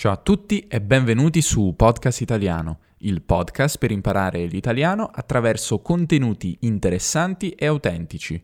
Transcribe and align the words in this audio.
Ciao 0.00 0.12
a 0.12 0.16
tutti 0.16 0.66
e 0.66 0.80
benvenuti 0.80 1.42
su 1.42 1.74
Podcast 1.76 2.22
Italiano, 2.22 2.78
il 3.00 3.20
podcast 3.20 3.76
per 3.76 3.90
imparare 3.90 4.46
l'italiano 4.46 5.10
attraverso 5.12 5.80
contenuti 5.80 6.56
interessanti 6.60 7.50
e 7.50 7.66
autentici. 7.66 8.42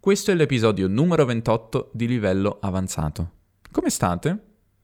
Questo 0.00 0.32
è 0.32 0.34
l'episodio 0.34 0.88
numero 0.88 1.24
28 1.24 1.90
di 1.92 2.08
livello 2.08 2.58
avanzato. 2.60 3.30
Come 3.70 3.88
state? 3.88 4.38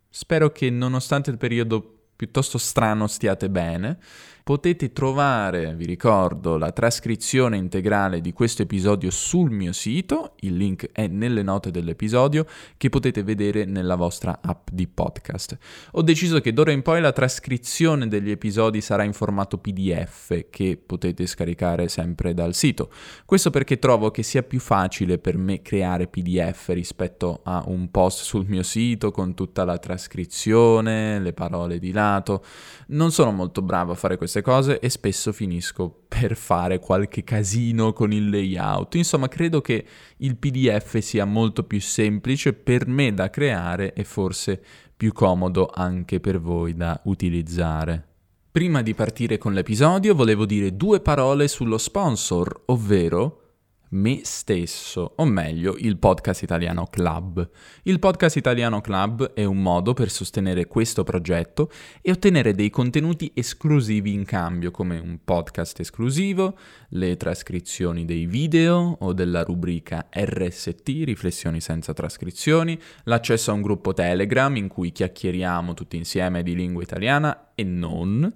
Spero 0.08 0.52
che 0.52 0.70
nonostante 0.70 1.30
il 1.30 1.38
periodo 1.38 2.02
piuttosto 2.14 2.56
strano 2.56 3.08
stiate 3.08 3.50
bene 3.50 3.98
Potete 4.46 4.92
trovare, 4.92 5.74
vi 5.74 5.86
ricordo, 5.86 6.56
la 6.56 6.70
trascrizione 6.70 7.56
integrale 7.56 8.20
di 8.20 8.32
questo 8.32 8.62
episodio 8.62 9.10
sul 9.10 9.50
mio 9.50 9.72
sito, 9.72 10.34
il 10.42 10.56
link 10.56 10.90
è 10.92 11.08
nelle 11.08 11.42
note 11.42 11.72
dell'episodio, 11.72 12.46
che 12.76 12.88
potete 12.88 13.24
vedere 13.24 13.64
nella 13.64 13.96
vostra 13.96 14.38
app 14.40 14.68
di 14.70 14.86
podcast. 14.86 15.58
Ho 15.94 16.02
deciso 16.02 16.38
che 16.40 16.52
d'ora 16.52 16.70
in 16.70 16.82
poi 16.82 17.00
la 17.00 17.10
trascrizione 17.10 18.06
degli 18.06 18.30
episodi 18.30 18.80
sarà 18.80 19.02
in 19.02 19.14
formato 19.14 19.58
PDF 19.58 20.44
che 20.48 20.76
potete 20.76 21.26
scaricare 21.26 21.88
sempre 21.88 22.32
dal 22.32 22.54
sito. 22.54 22.92
Questo 23.24 23.50
perché 23.50 23.80
trovo 23.80 24.12
che 24.12 24.22
sia 24.22 24.44
più 24.44 24.60
facile 24.60 25.18
per 25.18 25.36
me 25.36 25.60
creare 25.60 26.06
PDF 26.06 26.68
rispetto 26.68 27.40
a 27.42 27.64
un 27.66 27.90
post 27.90 28.22
sul 28.22 28.46
mio 28.46 28.62
sito 28.62 29.10
con 29.10 29.34
tutta 29.34 29.64
la 29.64 29.78
trascrizione, 29.78 31.18
le 31.18 31.32
parole 31.32 31.80
di 31.80 31.90
lato. 31.90 32.44
Non 32.90 33.10
sono 33.10 33.32
molto 33.32 33.60
bravo 33.60 33.90
a 33.90 33.96
fare 33.96 34.16
queste 34.36 34.42
cose 34.42 34.78
e 34.80 34.90
spesso 34.90 35.32
finisco 35.32 36.04
per 36.08 36.36
fare 36.36 36.78
qualche 36.78 37.24
casino 37.24 37.92
con 37.92 38.12
il 38.12 38.28
layout. 38.28 38.96
Insomma, 38.96 39.28
credo 39.28 39.60
che 39.60 39.84
il 40.18 40.36
PDF 40.36 40.98
sia 40.98 41.24
molto 41.24 41.62
più 41.64 41.80
semplice 41.80 42.52
per 42.52 42.86
me 42.86 43.14
da 43.14 43.30
creare 43.30 43.94
e 43.94 44.04
forse 44.04 44.62
più 44.96 45.12
comodo 45.12 45.70
anche 45.72 46.20
per 46.20 46.40
voi 46.40 46.74
da 46.74 47.00
utilizzare. 47.04 48.04
Prima 48.50 48.82
di 48.82 48.94
partire 48.94 49.38
con 49.38 49.52
l'episodio 49.52 50.14
volevo 50.14 50.46
dire 50.46 50.76
due 50.76 51.00
parole 51.00 51.46
sullo 51.48 51.78
sponsor, 51.78 52.62
ovvero 52.66 53.45
me 53.90 54.20
stesso, 54.24 55.12
o 55.16 55.24
meglio 55.24 55.76
il 55.78 55.96
Podcast 55.98 56.42
Italiano 56.42 56.86
Club. 56.86 57.48
Il 57.84 57.98
Podcast 57.98 58.36
Italiano 58.36 58.80
Club 58.80 59.32
è 59.32 59.44
un 59.44 59.62
modo 59.62 59.94
per 59.94 60.10
sostenere 60.10 60.66
questo 60.66 61.04
progetto 61.04 61.70
e 62.02 62.10
ottenere 62.10 62.54
dei 62.54 62.70
contenuti 62.70 63.30
esclusivi 63.34 64.12
in 64.12 64.24
cambio, 64.24 64.70
come 64.70 64.98
un 64.98 65.18
podcast 65.22 65.80
esclusivo, 65.80 66.56
le 66.90 67.16
trascrizioni 67.16 68.04
dei 68.04 68.26
video 68.26 68.96
o 69.00 69.12
della 69.12 69.42
rubrica 69.42 70.08
RST, 70.10 70.88
Riflessioni 71.04 71.60
senza 71.60 71.92
trascrizioni, 71.92 72.78
l'accesso 73.04 73.50
a 73.50 73.54
un 73.54 73.62
gruppo 73.62 73.92
Telegram 73.92 74.54
in 74.56 74.68
cui 74.68 74.90
chiacchieriamo 74.90 75.74
tutti 75.74 75.96
insieme 75.96 76.42
di 76.42 76.54
lingua 76.54 76.82
italiana 76.82 77.52
e 77.54 77.62
non 77.64 78.34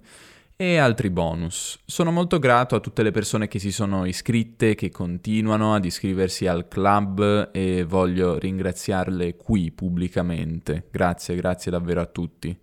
e 0.61 0.77
altri 0.77 1.09
bonus. 1.09 1.81
Sono 1.87 2.13
molto 2.13 2.39
grato 2.39 2.75
a 2.75 2.81
tutte 2.81 3.03
le 3.03 3.13
persone 3.13 3.49
che 3.49 3.59
si 3.59 3.73
sono 3.73 4.05
iscritte, 4.05 4.75
che 4.75 4.91
continuano 4.91 5.75
ad 5.75 5.87
iscriversi 5.87 6.47
al 6.47 6.69
club 6.69 7.49
e 7.51 7.83
voglio 7.85 8.39
ringraziarle 8.39 9.37
qui 9.37 9.73
pubblicamente. 9.73 10.89
Grazie, 10.91 11.35
grazie 11.37 11.71
davvero 11.71 12.03
a 12.03 12.07
tutti. 12.07 12.55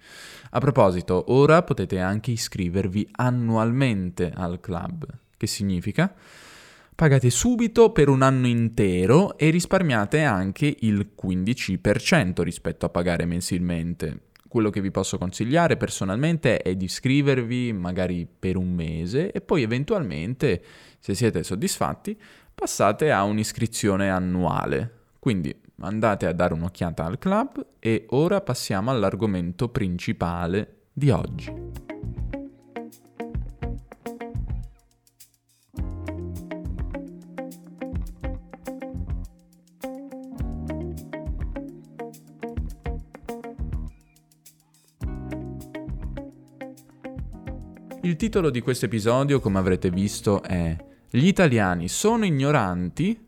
A 0.52 0.60
proposito, 0.60 1.34
ora 1.34 1.64
potete 1.64 1.98
anche 1.98 2.30
iscrivervi 2.30 3.08
annualmente 3.14 4.32
al 4.32 4.60
club. 4.60 5.08
Che 5.36 5.48
significa? 5.48 6.14
Pagate 6.94 7.32
subito 7.32 7.92
per 7.92 8.10
un 8.10 8.22
anno 8.22 8.46
intero 8.46 9.40
e 9.40 9.50
risparmiate 9.50 10.22
anche 10.22 10.76
il 10.82 11.14
15% 11.20 12.44
rispetto 12.44 12.86
a 12.86 12.90
pagare 12.90 13.26
mensilmente 13.26 14.27
quello 14.58 14.72
che 14.72 14.82
vi 14.82 14.90
posso 14.90 15.20
consigliare 15.20 15.78
personalmente 15.78 16.58
è 16.58 16.76
di 16.76 16.86
iscrivervi 16.86 17.74
magari 17.74 18.28
per 18.28 18.58
un 18.58 18.74
mese 18.74 19.32
e 19.32 19.40
poi 19.40 19.62
eventualmente, 19.62 20.64
se 20.98 21.14
siete 21.14 21.44
soddisfatti, 21.44 22.20
passate 22.56 23.12
a 23.12 23.22
un'iscrizione 23.22 24.10
annuale. 24.10 24.94
Quindi 25.20 25.56
andate 25.82 26.26
a 26.26 26.34
dare 26.34 26.56
un'occhiata 26.56 27.06
al 27.06 27.20
club 27.20 27.64
e 27.78 28.08
ora 28.10 28.42
passiamo 28.42 28.90
all'argomento 28.90 29.70
principale 29.70 30.86
di 30.92 31.12
oggi. 31.12 31.67
Il 48.08 48.16
titolo 48.16 48.50
di 48.50 48.62
questo 48.62 48.86
episodio, 48.86 49.42
come 49.42 49.60
avrete 49.60 49.90
visto, 49.90 50.42
è 50.42 50.74
Gli 51.10 51.28
italiani 51.28 51.90
sono 51.90 52.24
ignoranti? 52.24 53.20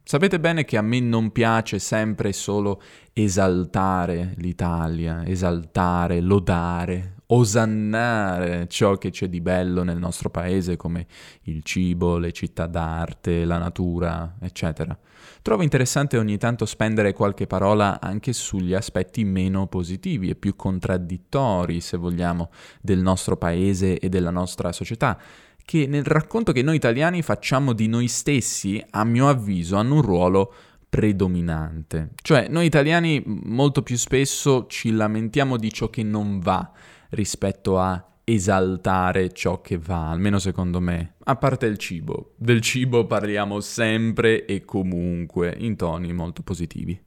Sapete 0.00 0.38
bene 0.38 0.64
che 0.64 0.76
a 0.76 0.80
me 0.80 1.00
non 1.00 1.32
piace 1.32 1.80
sempre 1.80 2.32
solo 2.32 2.80
esaltare 3.12 4.34
l'Italia, 4.36 5.26
esaltare, 5.26 6.20
lodare, 6.20 7.16
osannare 7.34 8.66
ciò 8.68 8.96
che 8.96 9.10
c'è 9.10 9.28
di 9.28 9.40
bello 9.40 9.82
nel 9.82 9.98
nostro 9.98 10.28
paese 10.28 10.76
come 10.76 11.06
il 11.42 11.62
cibo, 11.62 12.18
le 12.18 12.32
città 12.32 12.66
d'arte, 12.66 13.44
la 13.44 13.58
natura, 13.58 14.36
eccetera. 14.40 14.96
Trovo 15.40 15.62
interessante 15.62 16.18
ogni 16.18 16.36
tanto 16.36 16.66
spendere 16.66 17.12
qualche 17.12 17.46
parola 17.46 18.00
anche 18.00 18.32
sugli 18.32 18.74
aspetti 18.74 19.24
meno 19.24 19.66
positivi 19.66 20.28
e 20.28 20.34
più 20.34 20.54
contraddittori, 20.54 21.80
se 21.80 21.96
vogliamo, 21.96 22.50
del 22.80 23.00
nostro 23.00 23.36
paese 23.36 23.98
e 23.98 24.08
della 24.08 24.30
nostra 24.30 24.72
società 24.72 25.18
che 25.64 25.86
nel 25.86 26.04
racconto 26.04 26.50
che 26.50 26.62
noi 26.62 26.74
italiani 26.74 27.22
facciamo 27.22 27.72
di 27.72 27.86
noi 27.86 28.08
stessi, 28.08 28.84
a 28.90 29.04
mio 29.04 29.28
avviso, 29.28 29.76
hanno 29.76 29.94
un 29.94 30.02
ruolo 30.02 30.52
predominante. 30.88 32.10
Cioè, 32.20 32.48
noi 32.48 32.66
italiani 32.66 33.22
molto 33.24 33.82
più 33.82 33.96
spesso 33.96 34.66
ci 34.66 34.90
lamentiamo 34.90 35.56
di 35.56 35.72
ciò 35.72 35.88
che 35.88 36.02
non 36.02 36.40
va 36.40 36.70
rispetto 37.12 37.78
a 37.78 38.06
esaltare 38.24 39.32
ciò 39.32 39.60
che 39.60 39.78
va, 39.78 40.10
almeno 40.10 40.38
secondo 40.38 40.80
me. 40.80 41.14
A 41.24 41.36
parte 41.36 41.66
il 41.66 41.78
cibo, 41.78 42.34
del 42.36 42.60
cibo 42.60 43.06
parliamo 43.06 43.60
sempre 43.60 44.44
e 44.44 44.64
comunque 44.64 45.54
in 45.58 45.76
toni 45.76 46.12
molto 46.12 46.42
positivi. 46.42 47.00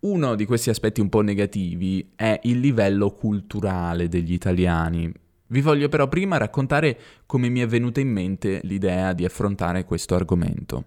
Uno 0.00 0.34
di 0.34 0.44
questi 0.44 0.70
aspetti 0.70 1.00
un 1.00 1.08
po' 1.08 1.22
negativi 1.22 2.12
è 2.14 2.38
il 2.44 2.60
livello 2.60 3.12
culturale 3.12 4.08
degli 4.08 4.32
italiani. 4.32 5.12
Vi 5.48 5.60
voglio 5.60 5.88
però 5.88 6.08
prima 6.08 6.36
raccontare 6.36 6.98
come 7.24 7.48
mi 7.48 7.60
è 7.60 7.66
venuta 7.66 8.00
in 8.00 8.08
mente 8.08 8.60
l'idea 8.64 9.12
di 9.12 9.24
affrontare 9.24 9.84
questo 9.84 10.14
argomento. 10.14 10.84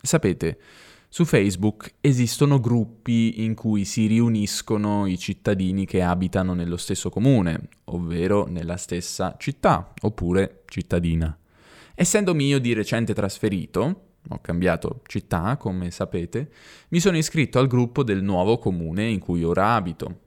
Sapete, 0.00 0.58
su 1.14 1.24
Facebook 1.24 1.94
esistono 2.00 2.58
gruppi 2.58 3.44
in 3.44 3.54
cui 3.54 3.84
si 3.84 4.08
riuniscono 4.08 5.06
i 5.06 5.16
cittadini 5.16 5.86
che 5.86 6.02
abitano 6.02 6.54
nello 6.54 6.76
stesso 6.76 7.08
comune, 7.08 7.68
ovvero 7.84 8.48
nella 8.48 8.76
stessa 8.76 9.36
città, 9.38 9.92
oppure 10.00 10.64
cittadina. 10.66 11.38
Essendomi 11.94 12.48
io 12.48 12.58
di 12.58 12.72
recente 12.72 13.14
trasferito, 13.14 14.06
ho 14.28 14.40
cambiato 14.40 15.02
città, 15.06 15.56
come 15.56 15.92
sapete, 15.92 16.50
mi 16.88 16.98
sono 16.98 17.16
iscritto 17.16 17.60
al 17.60 17.68
gruppo 17.68 18.02
del 18.02 18.20
nuovo 18.20 18.58
comune 18.58 19.06
in 19.06 19.20
cui 19.20 19.44
ora 19.44 19.74
abito. 19.74 20.18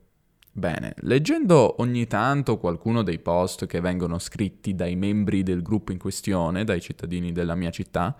Bene, 0.52 0.94
leggendo 1.00 1.82
ogni 1.82 2.06
tanto 2.06 2.56
qualcuno 2.56 3.02
dei 3.02 3.18
post 3.18 3.66
che 3.66 3.82
vengono 3.82 4.18
scritti 4.18 4.74
dai 4.74 4.96
membri 4.96 5.42
del 5.42 5.60
gruppo 5.60 5.92
in 5.92 5.98
questione, 5.98 6.64
dai 6.64 6.80
cittadini 6.80 7.30
della 7.32 7.54
mia 7.54 7.68
città, 7.68 8.16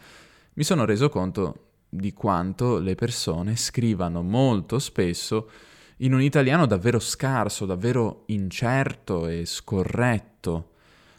mi 0.53 0.65
sono 0.65 0.85
reso 0.85 1.09
conto 1.09 1.68
di 1.89 2.13
quanto 2.13 2.79
le 2.79 2.95
persone 2.95 3.57
scrivano 3.57 4.23
molto 4.23 4.79
spesso 4.79 5.51
in 5.99 6.13
un 6.15 6.23
italiano 6.23 6.67
davvero 6.67 6.99
scarso, 6.99 7.67
davvero 7.67 8.25
incerto 8.27 9.27
e 9.27 9.45
scorretto. 9.47 10.73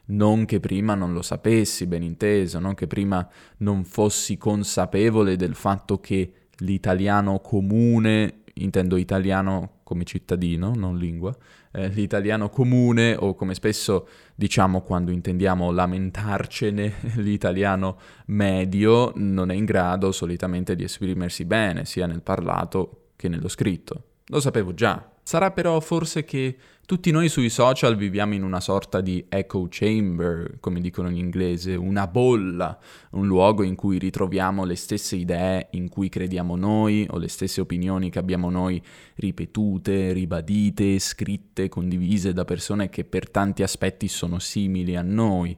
Non 0.05 0.45
che 0.45 0.59
prima 0.59 0.95
non 0.95 1.13
lo 1.13 1.21
sapessi, 1.21 1.85
ben 1.85 2.03
inteso, 2.03 2.59
non 2.59 2.73
che 2.73 2.87
prima 2.87 3.27
non 3.57 3.83
fossi 3.83 4.37
consapevole 4.37 5.35
del 5.35 5.53
fatto 5.53 5.99
che 5.99 6.33
l'italiano 6.59 7.39
comune, 7.39 8.38
intendo 8.63 8.97
italiano 8.97 9.79
come 9.83 10.03
cittadino, 10.03 10.73
non 10.75 10.97
lingua, 10.97 11.35
eh, 11.71 11.87
l'italiano 11.89 12.49
comune 12.49 13.15
o 13.17 13.35
come 13.35 13.53
spesso 13.53 14.07
diciamo 14.35 14.81
quando 14.81 15.11
intendiamo 15.11 15.71
lamentarcene, 15.71 16.93
l'italiano 17.17 17.97
medio 18.27 19.11
non 19.15 19.51
è 19.51 19.55
in 19.55 19.65
grado 19.65 20.11
solitamente 20.11 20.75
di 20.75 20.83
esprimersi 20.83 21.45
bene 21.45 21.85
sia 21.85 22.05
nel 22.05 22.21
parlato 22.21 23.11
che 23.15 23.27
nello 23.27 23.47
scritto. 23.47 24.03
Lo 24.27 24.39
sapevo 24.39 24.73
già. 24.73 25.11
Sarà 25.23 25.51
però 25.51 25.79
forse 25.79 26.23
che 26.23 26.57
Tutti 26.89 27.11
noi 27.11 27.29
sui 27.29 27.49
social 27.49 27.95
viviamo 27.95 28.33
in 28.33 28.41
una 28.41 28.59
sorta 28.59 28.99
di 28.99 29.23
echo 29.29 29.67
chamber, 29.69 30.57
come 30.59 30.81
dicono 30.81 31.07
in 31.07 31.17
inglese, 31.17 31.75
una 31.75 32.07
bolla, 32.07 32.79
un 33.11 33.27
luogo 33.27 33.61
in 33.61 33.75
cui 33.75 33.99
ritroviamo 33.99 34.65
le 34.65 34.73
stesse 34.73 35.15
idee 35.15 35.67
in 35.73 35.87
cui 35.87 36.09
crediamo 36.09 36.55
noi 36.55 37.05
o 37.11 37.19
le 37.19 37.27
stesse 37.27 37.61
opinioni 37.61 38.09
che 38.09 38.17
abbiamo 38.17 38.49
noi 38.49 38.81
ripetute, 39.17 40.13
ribadite, 40.13 40.97
scritte, 40.97 41.69
condivise 41.69 42.33
da 42.33 42.43
persone 42.43 42.89
che 42.89 43.03
per 43.03 43.29
tanti 43.29 43.61
aspetti 43.61 44.07
sono 44.07 44.39
simili 44.39 44.95
a 44.95 45.03
noi. 45.03 45.55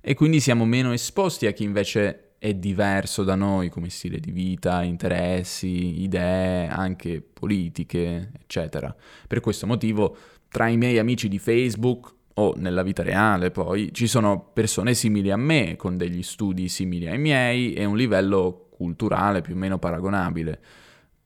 E 0.00 0.14
quindi 0.14 0.38
siamo 0.38 0.64
meno 0.64 0.92
esposti 0.92 1.46
a 1.46 1.50
chi 1.50 1.64
invece 1.64 2.34
è 2.38 2.54
diverso 2.54 3.24
da 3.24 3.34
noi 3.34 3.68
come 3.68 3.90
stile 3.90 4.20
di 4.20 4.30
vita, 4.30 4.84
interessi, 4.84 6.02
idee, 6.02 6.68
anche 6.68 7.20
politiche, 7.20 8.30
eccetera. 8.40 8.94
Per 9.26 9.40
questo 9.40 9.66
motivo 9.66 10.16
tra 10.50 10.68
i 10.68 10.76
miei 10.76 10.98
amici 10.98 11.28
di 11.28 11.38
Facebook 11.38 12.14
o 12.34 12.54
nella 12.56 12.82
vita 12.82 13.02
reale 13.02 13.50
poi 13.50 13.92
ci 13.92 14.06
sono 14.06 14.50
persone 14.52 14.94
simili 14.94 15.30
a 15.30 15.36
me, 15.36 15.76
con 15.76 15.96
degli 15.96 16.22
studi 16.22 16.68
simili 16.68 17.08
ai 17.08 17.18
miei 17.18 17.72
e 17.72 17.84
un 17.84 17.96
livello 17.96 18.68
culturale 18.70 19.40
più 19.40 19.54
o 19.54 19.58
meno 19.58 19.78
paragonabile. 19.78 20.60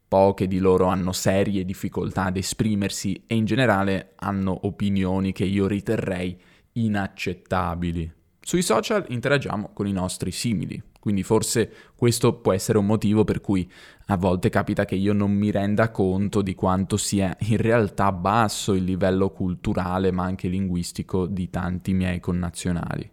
Poche 0.08 0.46
di 0.46 0.58
loro 0.58 0.86
hanno 0.86 1.12
serie 1.12 1.64
difficoltà 1.64 2.24
ad 2.24 2.36
esprimersi 2.36 3.24
e 3.26 3.34
in 3.34 3.44
generale 3.44 4.12
hanno 4.16 4.66
opinioni 4.66 5.32
che 5.32 5.44
io 5.44 5.66
riterrei 5.66 6.38
inaccettabili. 6.72 8.12
Sui 8.40 8.62
social 8.62 9.04
interagiamo 9.08 9.70
con 9.72 9.86
i 9.86 9.92
nostri 9.92 10.30
simili, 10.30 10.82
quindi 11.02 11.24
forse 11.24 11.68
questo 11.96 12.34
può 12.34 12.52
essere 12.52 12.78
un 12.78 12.86
motivo 12.86 13.24
per 13.24 13.40
cui 13.40 13.68
a 14.06 14.16
volte 14.16 14.50
capita 14.50 14.84
che 14.84 14.94
io 14.94 15.12
non 15.12 15.32
mi 15.32 15.50
renda 15.50 15.90
conto 15.90 16.42
di 16.42 16.54
quanto 16.54 16.96
sia 16.96 17.36
in 17.40 17.56
realtà 17.56 18.12
basso 18.12 18.72
il 18.72 18.84
livello 18.84 19.30
culturale 19.30 20.12
ma 20.12 20.22
anche 20.22 20.46
linguistico 20.46 21.26
di 21.26 21.50
tanti 21.50 21.92
miei 21.92 22.20
connazionali. 22.20 23.10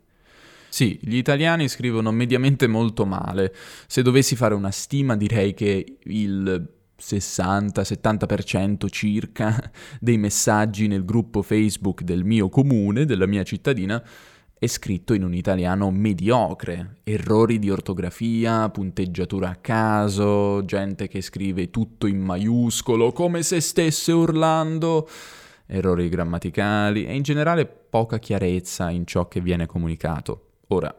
Sì, 0.69 1.00
gli 1.01 1.15
italiani 1.15 1.68
scrivono 1.68 2.12
mediamente 2.12 2.68
molto 2.68 3.07
male. 3.07 3.56
Se 3.88 4.03
dovessi 4.03 4.35
fare 4.35 4.53
una 4.53 4.69
stima 4.69 5.18
direi 5.18 5.56
che 5.56 5.97
il 6.03 6.69
60-70% 7.01 8.88
circa 8.92 9.71
dei 10.00 10.19
messaggi 10.19 10.85
nel 10.85 11.06
gruppo 11.06 11.42
Facebook 11.42 12.03
del 12.03 12.24
mio 12.24 12.50
comune, 12.50 13.06
della 13.06 13.25
mia 13.25 13.42
cittadina, 13.42 14.00
è 14.59 14.67
scritto 14.67 15.13
in 15.13 15.23
un 15.23 15.33
italiano 15.33 15.89
mediocre, 15.89 16.97
errori 17.06 17.59
di 17.59 17.69
ortografia, 17.69 18.67
punteggiatura 18.67 19.51
a 19.51 19.56
caso, 19.56 20.65
gente 20.65 21.07
che 21.07 21.21
scrive 21.21 21.69
tutto 21.69 22.07
in 22.07 22.19
maiuscolo 22.19 23.13
come 23.13 23.41
se 23.41 23.61
stesse 23.61 24.11
urlando, 24.11 25.07
errori 25.65 26.09
grammaticali 26.09 27.06
e 27.06 27.15
in 27.15 27.21
generale 27.21 27.65
poca 27.65 28.19
chiarezza 28.19 28.89
in 28.89 29.06
ciò 29.06 29.29
che 29.29 29.39
viene 29.39 29.65
comunicato. 29.65 30.47
Ora, 30.67 30.94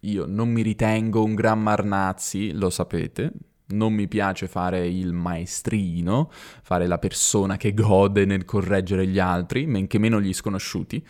io 0.00 0.24
non 0.26 0.48
mi 0.48 0.62
ritengo 0.62 1.22
un 1.22 1.34
gran 1.34 1.60
marnazzi, 1.60 2.52
lo 2.52 2.70
sapete, 2.70 3.30
non 3.66 3.92
mi 3.92 4.08
piace 4.08 4.48
fare 4.48 4.88
il 4.88 5.12
maestrino, 5.12 6.30
fare 6.62 6.86
la 6.86 6.98
persona 6.98 7.58
che 7.58 7.74
gode 7.74 8.24
nel 8.24 8.46
correggere 8.46 9.06
gli 9.06 9.18
altri, 9.18 9.66
men 9.66 9.86
che 9.86 9.98
meno 9.98 10.18
gli 10.18 10.32
sconosciuti, 10.32 11.04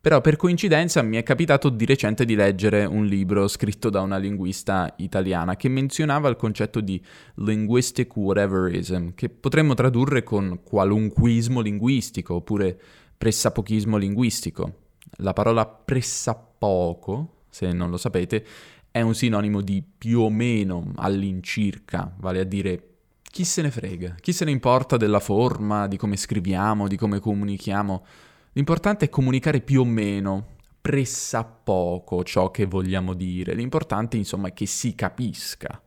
però 0.00 0.22
per 0.22 0.36
coincidenza 0.36 1.02
mi 1.02 1.18
è 1.18 1.22
capitato 1.22 1.68
di 1.68 1.84
recente 1.84 2.24
di 2.24 2.34
leggere 2.34 2.86
un 2.86 3.04
libro 3.04 3.46
scritto 3.48 3.90
da 3.90 4.00
una 4.00 4.16
linguista 4.16 4.94
italiana 4.96 5.56
che 5.56 5.68
menzionava 5.68 6.30
il 6.30 6.36
concetto 6.36 6.80
di 6.80 7.02
linguistic 7.34 8.16
whateverism, 8.16 9.10
che 9.14 9.28
potremmo 9.28 9.74
tradurre 9.74 10.22
con 10.22 10.60
qualunquismo 10.64 11.60
linguistico 11.60 12.36
oppure 12.36 12.80
pressapochismo 13.18 13.98
linguistico. 13.98 14.74
La 15.16 15.34
parola 15.34 15.66
pressappoco, 15.66 17.42
se 17.50 17.70
non 17.70 17.90
lo 17.90 17.98
sapete, 17.98 18.46
è 18.90 19.02
un 19.02 19.14
sinonimo 19.14 19.60
di 19.60 19.84
più 19.98 20.20
o 20.20 20.30
meno 20.30 20.92
all'incirca, 20.96 22.10
vale 22.18 22.40
a 22.40 22.44
dire 22.44 22.84
chi 23.22 23.44
se 23.44 23.60
ne 23.60 23.70
frega, 23.70 24.16
chi 24.18 24.32
se 24.32 24.46
ne 24.46 24.50
importa 24.50 24.96
della 24.96 25.20
forma, 25.20 25.86
di 25.86 25.98
come 25.98 26.16
scriviamo, 26.16 26.88
di 26.88 26.96
come 26.96 27.20
comunichiamo 27.20 28.04
L'importante 28.52 29.04
è 29.04 29.08
comunicare 29.08 29.60
più 29.60 29.82
o 29.82 29.84
meno, 29.84 30.56
pressappoco 30.80 32.24
ciò 32.24 32.50
che 32.50 32.66
vogliamo 32.66 33.14
dire. 33.14 33.54
L'importante, 33.54 34.16
insomma, 34.16 34.48
è 34.48 34.52
che 34.52 34.66
si 34.66 34.94
capisca. 34.94 35.80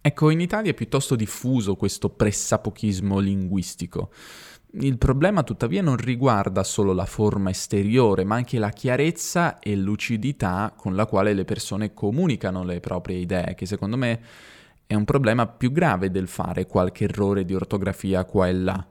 Ecco, 0.00 0.30
in 0.30 0.40
Italia 0.40 0.70
è 0.70 0.74
piuttosto 0.74 1.16
diffuso 1.16 1.76
questo 1.76 2.08
pressapochismo 2.08 3.18
linguistico. 3.18 4.10
Il 4.72 4.96
problema 4.96 5.42
tuttavia 5.42 5.82
non 5.82 5.96
riguarda 5.96 6.62
solo 6.62 6.92
la 6.92 7.04
forma 7.04 7.50
esteriore, 7.50 8.24
ma 8.24 8.36
anche 8.36 8.58
la 8.58 8.70
chiarezza 8.70 9.58
e 9.58 9.76
lucidità 9.76 10.72
con 10.76 10.94
la 10.94 11.04
quale 11.04 11.34
le 11.34 11.44
persone 11.44 11.92
comunicano 11.92 12.64
le 12.64 12.80
proprie 12.80 13.18
idee, 13.18 13.54
che 13.54 13.66
secondo 13.66 13.96
me 13.96 14.20
è 14.86 14.94
un 14.94 15.04
problema 15.04 15.46
più 15.46 15.72
grave 15.72 16.10
del 16.10 16.28
fare 16.28 16.66
qualche 16.66 17.04
errore 17.04 17.44
di 17.44 17.54
ortografia 17.54 18.24
qua 18.24 18.48
e 18.48 18.52
là. 18.54 18.86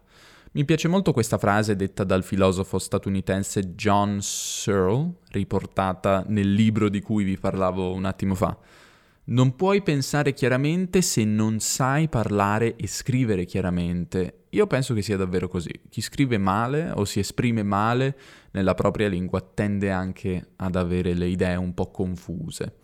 Mi 0.53 0.63
piace 0.63 0.87
molto 0.87 1.11
questa 1.11 1.37
frase 1.37 1.75
detta 1.75 2.05
dal 2.05 2.23
filosofo 2.23 2.79
statunitense 2.79 3.75
John 3.75 4.19
Searle, 4.21 5.15
riportata 5.31 6.23
nel 6.27 6.53
libro 6.53 6.87
di 6.87 7.01
cui 7.01 7.25
vi 7.25 7.37
parlavo 7.37 7.93
un 7.93 8.05
attimo 8.05 8.33
fa. 8.33 8.57
Non 9.25 9.57
puoi 9.57 9.81
pensare 9.81 10.33
chiaramente 10.33 11.01
se 11.01 11.25
non 11.25 11.59
sai 11.59 12.07
parlare 12.07 12.77
e 12.77 12.87
scrivere 12.87 13.43
chiaramente. 13.43 14.45
Io 14.51 14.67
penso 14.67 14.93
che 14.93 15.01
sia 15.01 15.17
davvero 15.17 15.49
così. 15.49 15.81
Chi 15.89 15.99
scrive 15.99 16.37
male 16.37 16.91
o 16.95 17.03
si 17.03 17.19
esprime 17.19 17.61
male 17.61 18.17
nella 18.51 18.73
propria 18.73 19.09
lingua 19.09 19.41
tende 19.41 19.91
anche 19.91 20.51
ad 20.55 20.77
avere 20.77 21.13
le 21.13 21.27
idee 21.27 21.55
un 21.57 21.73
po' 21.73 21.91
confuse. 21.91 22.75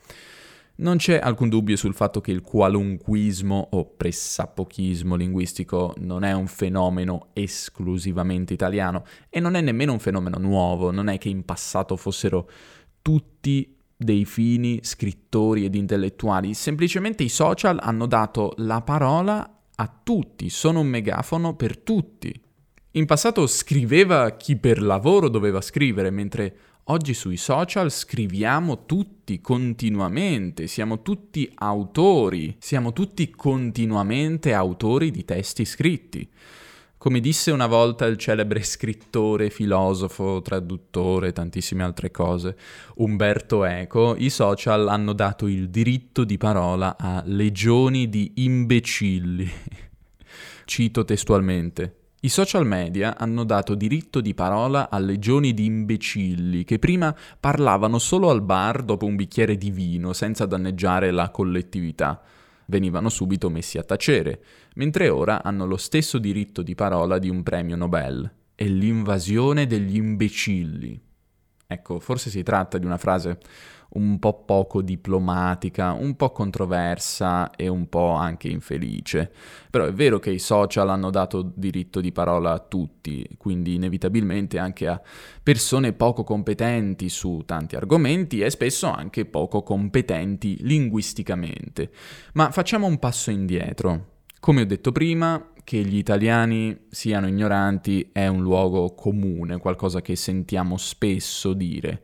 Non 0.83 0.97
c'è 0.97 1.17
alcun 1.17 1.47
dubbio 1.47 1.77
sul 1.77 1.93
fatto 1.93 2.19
che 2.19 2.31
il 2.31 2.41
qualunquismo 2.41 3.69
o 3.71 3.85
pressapochismo 3.95 5.15
linguistico 5.15 5.93
non 5.99 6.25
è 6.25 6.33
un 6.33 6.47
fenomeno 6.47 7.29
esclusivamente 7.31 8.51
italiano 8.51 9.05
e 9.29 9.39
non 9.39 9.55
è 9.55 9.61
nemmeno 9.61 9.93
un 9.93 9.99
fenomeno 9.99 10.37
nuovo, 10.39 10.91
non 10.91 11.07
è 11.07 11.17
che 11.17 11.29
in 11.29 11.45
passato 11.45 11.95
fossero 11.95 12.49
tutti 13.01 13.77
dei 13.95 14.25
fini 14.25 14.79
scrittori 14.83 15.63
ed 15.63 15.75
intellettuali, 15.75 16.53
semplicemente 16.53 17.23
i 17.23 17.29
social 17.29 17.79
hanno 17.81 18.05
dato 18.05 18.51
la 18.57 18.81
parola 18.81 19.61
a 19.73 19.99
tutti, 20.03 20.49
sono 20.49 20.81
un 20.81 20.87
megafono 20.87 21.55
per 21.55 21.77
tutti. 21.77 22.37
In 22.95 23.05
passato 23.05 23.47
scriveva 23.47 24.31
chi 24.31 24.57
per 24.57 24.81
lavoro 24.81 25.29
doveva 25.29 25.61
scrivere, 25.61 26.11
mentre 26.11 26.57
Oggi 26.87 27.13
sui 27.13 27.37
social 27.37 27.89
scriviamo 27.89 28.85
tutti 28.85 29.39
continuamente, 29.39 30.67
siamo 30.67 31.01
tutti 31.01 31.49
autori, 31.55 32.57
siamo 32.59 32.91
tutti 32.91 33.31
continuamente 33.31 34.53
autori 34.53 35.09
di 35.09 35.23
testi 35.23 35.63
scritti. 35.63 36.29
Come 36.97 37.21
disse 37.21 37.51
una 37.51 37.67
volta 37.67 38.05
il 38.05 38.17
celebre 38.17 38.63
scrittore, 38.63 39.49
filosofo, 39.49 40.41
traduttore 40.41 41.29
e 41.29 41.31
tantissime 41.31 41.83
altre 41.83 42.11
cose, 42.11 42.57
Umberto 42.95 43.63
Eco, 43.63 44.17
i 44.17 44.29
social 44.29 44.89
hanno 44.89 45.13
dato 45.13 45.47
il 45.47 45.69
diritto 45.69 46.25
di 46.25 46.37
parola 46.37 46.97
a 46.99 47.23
legioni 47.25 48.09
di 48.09 48.29
imbecilli. 48.35 49.49
Cito 50.65 51.05
testualmente. 51.05 52.02
I 52.25 52.29
social 52.29 52.65
media 52.65 53.17
hanno 53.17 53.43
dato 53.43 53.75
diritto 53.75 54.21
di 54.21 54.33
parola 54.33 54.89
a 54.89 54.97
legioni 54.97 55.53
di 55.53 55.65
imbecilli 55.65 56.63
che 56.63 56.79
prima 56.79 57.13
parlavano 57.37 57.99
solo 57.99 58.29
al 58.29 58.41
bar 58.41 58.81
dopo 58.83 59.05
un 59.05 59.17
bicchiere 59.17 59.57
di 59.57 59.71
vino 59.71 60.13
senza 60.13 60.45
danneggiare 60.45 61.11
la 61.11 61.31
collettività. 61.31 62.21
Venivano 62.67 63.09
subito 63.09 63.49
messi 63.49 63.77
a 63.77 63.83
tacere, 63.83 64.41
mentre 64.75 65.09
ora 65.09 65.43
hanno 65.43 65.65
lo 65.65 65.75
stesso 65.75 66.17
diritto 66.17 66.61
di 66.61 66.75
parola 66.75 67.19
di 67.19 67.27
un 67.27 67.43
premio 67.43 67.75
Nobel. 67.75 68.31
È 68.55 68.63
l'invasione 68.63 69.67
degli 69.67 69.97
imbecilli. 69.97 70.97
Ecco, 71.67 71.99
forse 71.99 72.29
si 72.29 72.41
tratta 72.41 72.77
di 72.77 72.85
una 72.85 72.97
frase 72.97 73.37
un 73.93 74.17
po' 74.19 74.43
poco 74.43 74.81
diplomatica, 74.81 75.91
un 75.91 76.15
po' 76.15 76.31
controversa 76.31 77.51
e 77.51 77.67
un 77.67 77.87
po' 77.89 78.11
anche 78.11 78.47
infelice. 78.47 79.31
Però 79.69 79.85
è 79.85 79.93
vero 79.93 80.19
che 80.19 80.31
i 80.31 80.39
social 80.39 80.89
hanno 80.89 81.09
dato 81.09 81.51
diritto 81.53 82.01
di 82.01 82.11
parola 82.11 82.53
a 82.53 82.59
tutti, 82.59 83.27
quindi 83.37 83.75
inevitabilmente 83.75 84.57
anche 84.57 84.87
a 84.87 85.01
persone 85.41 85.93
poco 85.93 86.23
competenti 86.23 87.09
su 87.09 87.43
tanti 87.45 87.75
argomenti 87.75 88.41
e 88.41 88.49
spesso 88.49 88.87
anche 88.87 89.25
poco 89.25 89.63
competenti 89.63 90.57
linguisticamente. 90.61 91.91
Ma 92.33 92.51
facciamo 92.51 92.87
un 92.87 92.99
passo 92.99 93.31
indietro. 93.31 94.11
Come 94.39 94.61
ho 94.61 94.65
detto 94.65 94.91
prima, 94.91 95.53
che 95.63 95.77
gli 95.83 95.95
italiani 95.95 96.77
siano 96.89 97.27
ignoranti 97.27 98.09
è 98.11 98.27
un 98.27 98.41
luogo 98.41 98.93
comune, 98.93 99.57
qualcosa 99.59 100.01
che 100.01 100.15
sentiamo 100.15 100.77
spesso 100.77 101.53
dire. 101.53 102.01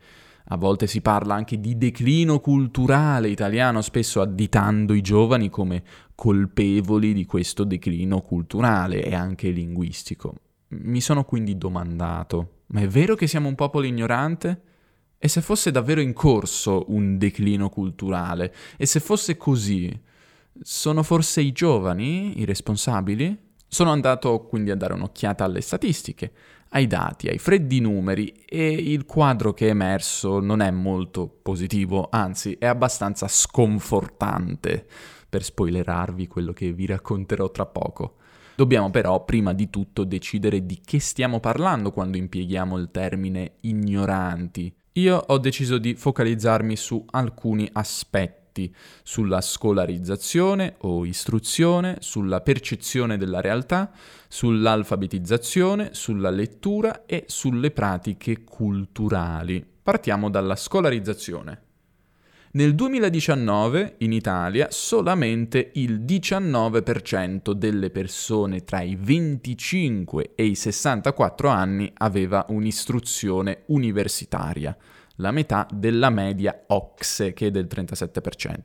A 0.51 0.57
volte 0.57 0.87
si 0.87 1.01
parla 1.01 1.35
anche 1.35 1.59
di 1.59 1.77
declino 1.77 2.39
culturale 2.39 3.29
italiano, 3.29 3.81
spesso 3.81 4.19
additando 4.19 4.93
i 4.93 5.01
giovani 5.01 5.49
come 5.49 5.83
colpevoli 6.15 7.13
di 7.13 7.25
questo 7.25 7.63
declino 7.63 8.21
culturale 8.21 9.03
e 9.03 9.13
anche 9.13 9.49
linguistico. 9.51 10.35
Mi 10.69 11.01
sono 11.01 11.23
quindi 11.23 11.57
domandato, 11.57 12.57
Ma 12.71 12.81
è 12.81 12.87
vero 12.87 13.15
che 13.15 13.25
siamo 13.27 13.47
un 13.47 13.55
popolo 13.55 13.85
ignorante? 13.85 14.61
E 15.17 15.27
se 15.27 15.41
fosse 15.41 15.71
davvero 15.71 16.01
in 16.01 16.13
corso 16.13 16.85
un 16.89 17.17
declino 17.17 17.69
culturale? 17.69 18.53
E 18.77 18.85
se 18.85 18.99
fosse 18.99 19.37
così, 19.37 19.91
sono 20.61 21.03
forse 21.03 21.41
i 21.41 21.51
giovani 21.51 22.39
i 22.39 22.45
responsabili? 22.45 23.48
Sono 23.71 23.91
andato 23.91 24.39
quindi 24.41 24.71
a 24.71 24.75
dare 24.75 24.93
un'occhiata 24.93 25.43
alle 25.43 25.61
statistiche, 25.61 26.31
ai 26.69 26.87
dati, 26.87 27.27
ai 27.27 27.37
freddi 27.37 27.79
numeri 27.79 28.33
e 28.45 28.71
il 28.71 29.05
quadro 29.05 29.53
che 29.53 29.67
è 29.67 29.69
emerso 29.69 30.39
non 30.39 30.61
è 30.61 30.71
molto 30.71 31.27
positivo, 31.27 32.09
anzi 32.11 32.55
è 32.59 32.65
abbastanza 32.65 33.27
sconfortante, 33.27 34.87
per 35.29 35.43
spoilerarvi 35.43 36.25
quello 36.25 36.51
che 36.51 36.73
vi 36.73 36.87
racconterò 36.87 37.51
tra 37.51 37.67
poco. 37.67 38.15
Dobbiamo 38.55 38.89
però 38.89 39.23
prima 39.23 39.53
di 39.53 39.69
tutto 39.69 40.03
decidere 40.03 40.65
di 40.65 40.81
che 40.83 40.99
stiamo 40.99 41.39
parlando 41.39 41.91
quando 41.91 42.17
impieghiamo 42.17 42.75
il 42.75 42.89
termine 42.91 43.57
ignoranti. 43.61 44.73
Io 44.93 45.15
ho 45.15 45.37
deciso 45.37 45.77
di 45.77 45.93
focalizzarmi 45.93 46.75
su 46.75 47.05
alcuni 47.11 47.69
aspetti, 47.71 48.38
sulla 49.03 49.41
scolarizzazione 49.41 50.75
o 50.79 51.05
istruzione, 51.05 51.97
sulla 51.99 52.41
percezione 52.41 53.17
della 53.17 53.41
realtà, 53.41 53.91
sull'alfabetizzazione, 54.27 55.89
sulla 55.93 56.29
lettura 56.29 57.05
e 57.05 57.25
sulle 57.27 57.71
pratiche 57.71 58.43
culturali. 58.43 59.65
Partiamo 59.81 60.29
dalla 60.29 60.55
scolarizzazione. 60.55 61.63
Nel 62.51 62.73
2019 62.73 63.97
in 63.99 64.11
Italia 64.11 64.69
solamente 64.71 65.69
il 65.75 66.01
19% 66.01 67.51
delle 67.51 67.91
persone 67.91 68.63
tra 68.63 68.81
i 68.81 68.97
25 68.99 70.31
e 70.33 70.45
i 70.45 70.55
64 70.55 71.47
anni 71.47 71.91
aveva 71.97 72.47
un'istruzione 72.49 73.65
universitaria, 73.67 74.75
la 75.19 75.31
metà 75.31 75.67
della 75.71 76.09
media 76.09 76.63
OXE 76.67 77.33
che 77.33 77.47
è 77.47 77.51
del 77.51 77.67
37%. 77.69 78.57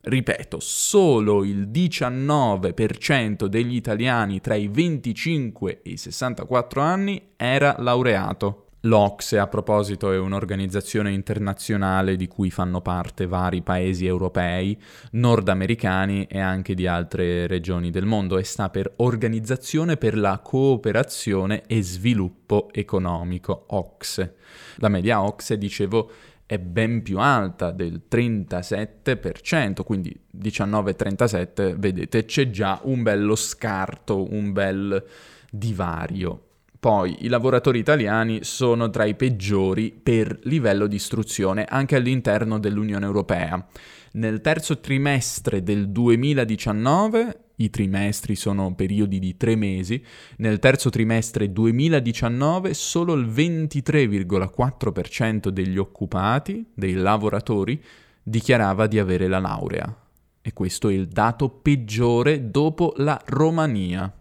Ripeto, 0.00 0.58
solo 0.60 1.44
il 1.44 1.68
19% 1.68 3.46
degli 3.46 3.74
italiani 3.74 4.40
tra 4.40 4.54
i 4.54 4.68
25 4.68 5.82
e 5.82 5.90
i 5.90 5.96
64 5.96 6.80
anni 6.80 7.32
era 7.36 7.76
laureato. 7.78 8.67
L'Ocse, 8.82 9.38
a 9.38 9.48
proposito, 9.48 10.12
è 10.12 10.18
un'organizzazione 10.18 11.10
internazionale 11.10 12.14
di 12.14 12.28
cui 12.28 12.48
fanno 12.50 12.80
parte 12.80 13.26
vari 13.26 13.60
paesi 13.60 14.06
europei, 14.06 14.80
nordamericani 15.12 16.26
e 16.26 16.38
anche 16.38 16.74
di 16.74 16.86
altre 16.86 17.48
regioni 17.48 17.90
del 17.90 18.06
mondo 18.06 18.38
e 18.38 18.44
sta 18.44 18.70
per 18.70 18.92
Organizzazione 18.96 19.96
per 19.96 20.16
la 20.16 20.38
cooperazione 20.38 21.62
e 21.66 21.82
sviluppo 21.82 22.68
economico, 22.72 23.64
OCSE. 23.66 24.36
La 24.76 24.88
media 24.88 25.24
OCSE, 25.24 25.58
dicevo, 25.58 26.10
è 26.46 26.58
ben 26.58 27.02
più 27.02 27.18
alta 27.18 27.72
del 27.72 28.02
37%, 28.08 29.82
quindi 29.82 30.16
19-37, 30.36 31.74
vedete, 31.76 32.24
c'è 32.26 32.48
già 32.48 32.78
un 32.84 33.02
bello 33.02 33.34
scarto, 33.34 34.32
un 34.32 34.52
bel 34.52 35.04
divario. 35.50 36.47
Poi 36.80 37.24
i 37.24 37.28
lavoratori 37.28 37.80
italiani 37.80 38.44
sono 38.44 38.88
tra 38.88 39.04
i 39.04 39.16
peggiori 39.16 39.90
per 39.90 40.38
livello 40.44 40.86
di 40.86 40.94
istruzione 40.94 41.64
anche 41.64 41.96
all'interno 41.96 42.60
dell'Unione 42.60 43.04
Europea. 43.04 43.66
Nel 44.12 44.40
terzo 44.40 44.78
trimestre 44.78 45.64
del 45.64 45.88
2019, 45.88 47.46
i 47.56 47.70
trimestri 47.70 48.36
sono 48.36 48.76
periodi 48.76 49.18
di 49.18 49.36
tre 49.36 49.56
mesi, 49.56 50.00
nel 50.36 50.60
terzo 50.60 50.88
trimestre 50.88 51.50
2019 51.50 52.72
solo 52.74 53.14
il 53.14 53.26
23,4% 53.26 55.48
degli 55.48 55.78
occupati, 55.78 56.64
dei 56.72 56.94
lavoratori, 56.94 57.82
dichiarava 58.22 58.86
di 58.86 59.00
avere 59.00 59.26
la 59.26 59.40
laurea. 59.40 59.92
E 60.40 60.52
questo 60.52 60.88
è 60.88 60.92
il 60.92 61.08
dato 61.08 61.48
peggiore 61.48 62.50
dopo 62.50 62.92
la 62.98 63.20
Romania. 63.26 64.12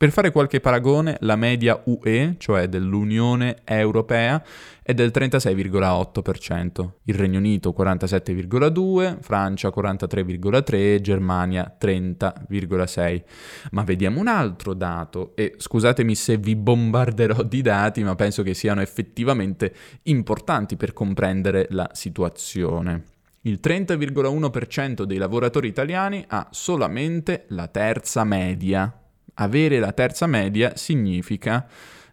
Per 0.00 0.12
fare 0.12 0.30
qualche 0.30 0.60
paragone, 0.60 1.18
la 1.20 1.36
media 1.36 1.78
UE, 1.84 2.36
cioè 2.38 2.70
dell'Unione 2.70 3.58
Europea, 3.64 4.42
è 4.82 4.94
del 4.94 5.10
36,8%, 5.14 6.88
il 7.04 7.14
Regno 7.14 7.36
Unito 7.36 7.74
47,2%, 7.78 9.18
Francia 9.20 9.68
43,3%, 9.68 11.00
Germania 11.02 11.76
30,6%. 11.78 13.22
Ma 13.72 13.82
vediamo 13.82 14.20
un 14.20 14.28
altro 14.28 14.72
dato, 14.72 15.32
e 15.34 15.56
scusatemi 15.58 16.14
se 16.14 16.38
vi 16.38 16.56
bombarderò 16.56 17.42
di 17.42 17.60
dati, 17.60 18.02
ma 18.02 18.14
penso 18.14 18.42
che 18.42 18.54
siano 18.54 18.80
effettivamente 18.80 19.74
importanti 20.04 20.76
per 20.76 20.94
comprendere 20.94 21.66
la 21.72 21.90
situazione. 21.92 23.04
Il 23.42 23.60
30,1% 23.62 25.02
dei 25.02 25.18
lavoratori 25.18 25.68
italiani 25.68 26.24
ha 26.26 26.48
solamente 26.50 27.44
la 27.48 27.68
terza 27.68 28.24
media, 28.24 28.99
avere 29.40 29.78
la 29.78 29.92
terza 29.92 30.26
media 30.26 30.76
significa 30.76 31.66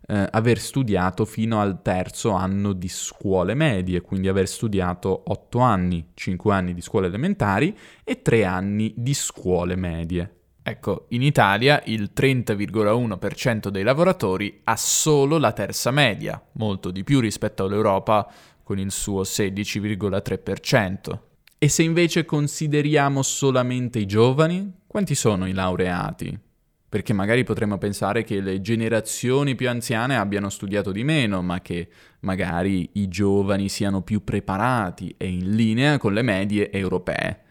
eh, 0.07 0.27
aver 0.31 0.59
studiato 0.59 1.25
fino 1.25 1.59
al 1.59 1.81
terzo 1.81 2.31
anno 2.31 2.73
di 2.73 2.87
scuole 2.87 3.53
medie, 3.53 4.01
quindi 4.01 4.27
aver 4.27 4.47
studiato 4.47 5.23
8 5.27 5.59
anni, 5.59 6.11
5 6.13 6.53
anni 6.53 6.73
di 6.73 6.81
scuole 6.81 7.07
elementari 7.07 7.77
e 8.03 8.21
3 8.21 8.45
anni 8.45 8.93
di 8.95 9.13
scuole 9.13 9.75
medie. 9.75 10.31
Ecco, 10.63 11.05
in 11.09 11.21
Italia 11.21 11.81
il 11.85 12.11
30,1% 12.13 13.69
dei 13.69 13.83
lavoratori 13.83 14.61
ha 14.65 14.75
solo 14.75 15.37
la 15.37 15.53
terza 15.53 15.91
media, 15.91 16.41
molto 16.53 16.91
di 16.91 17.03
più 17.03 17.19
rispetto 17.21 17.63
all'Europa 17.63 18.29
con 18.63 18.77
il 18.77 18.91
suo 18.91 19.21
16,3%. 19.21 21.19
E 21.57 21.69
se 21.69 21.83
invece 21.83 22.25
consideriamo 22.25 23.23
solamente 23.23 23.97
i 23.99 24.05
giovani, 24.05 24.73
quanti 24.85 25.15
sono 25.15 25.47
i 25.47 25.53
laureati? 25.53 26.46
Perché 26.89 27.11
magari 27.11 27.43
potremmo 27.43 27.77
pensare 27.77 28.23
che 28.23 28.39
le 28.39 28.61
generazioni 28.61 29.55
più 29.55 29.69
anziane 29.69 30.15
abbiano 30.15 30.49
studiato 30.49 30.91
di 30.91 31.03
meno, 31.03 31.41
ma 31.41 31.61
che 31.61 31.89
magari 32.21 32.89
i 32.93 33.07
giovani 33.09 33.67
siano 33.67 34.01
più 34.01 34.23
preparati 34.23 35.13
e 35.17 35.27
in 35.27 35.55
linea 35.55 35.97
con 35.97 36.13
le 36.13 36.21
medie 36.21 36.71
europee. 36.71 37.41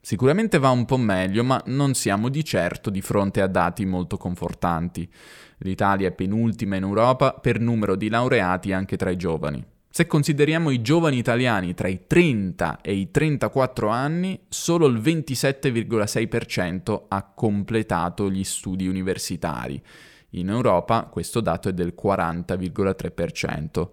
Sicuramente 0.00 0.58
va 0.58 0.70
un 0.70 0.84
po' 0.84 0.96
meglio, 0.96 1.44
ma 1.44 1.60
non 1.66 1.94
siamo 1.94 2.28
di 2.28 2.44
certo 2.44 2.90
di 2.90 3.00
fronte 3.00 3.40
a 3.40 3.46
dati 3.46 3.84
molto 3.84 4.16
confortanti. 4.16 5.10
L'Italia 5.58 6.08
è 6.08 6.12
penultima 6.12 6.76
in 6.76 6.82
Europa 6.82 7.32
per 7.32 7.60
numero 7.60 7.96
di 7.96 8.08
laureati 8.08 8.72
anche 8.72 8.96
tra 8.96 9.10
i 9.10 9.16
giovani. 9.16 9.64
Se 9.98 10.06
consideriamo 10.06 10.70
i 10.70 10.80
giovani 10.80 11.18
italiani 11.18 11.74
tra 11.74 11.88
i 11.88 12.06
30 12.06 12.82
e 12.82 12.94
i 12.94 13.10
34 13.10 13.88
anni, 13.88 14.38
solo 14.48 14.86
il 14.86 15.00
27,6% 15.00 17.06
ha 17.08 17.24
completato 17.24 18.30
gli 18.30 18.44
studi 18.44 18.86
universitari. 18.86 19.82
In 20.34 20.50
Europa 20.50 21.08
questo 21.10 21.40
dato 21.40 21.68
è 21.68 21.72
del 21.72 21.94
40,3%. 22.00 23.88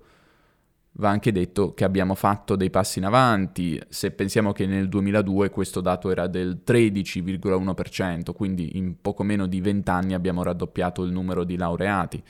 Va 0.91 1.09
anche 1.09 1.31
detto 1.31 1.74
che 1.74 1.83
abbiamo 1.83 2.13
fatto 2.13 2.55
dei 2.55 2.69
passi 2.69 3.00
in 3.00 3.05
avanti, 3.05 3.81
se 3.89 4.12
pensiamo 4.12 4.51
che 4.51 4.67
nel 4.67 4.88
2002 4.88 5.50
questo 5.50 5.81
dato 5.81 6.12
era 6.12 6.27
del 6.27 6.62
13,1%, 6.63 8.31
quindi 8.31 8.77
in 8.77 9.01
poco 9.01 9.24
meno 9.24 9.47
di 9.47 9.59
20 9.59 9.89
anni 9.89 10.13
abbiamo 10.13 10.43
raddoppiato 10.43 11.01
il 11.01 11.12
numero 11.12 11.43
di 11.43 11.57
laureati. 11.57 12.24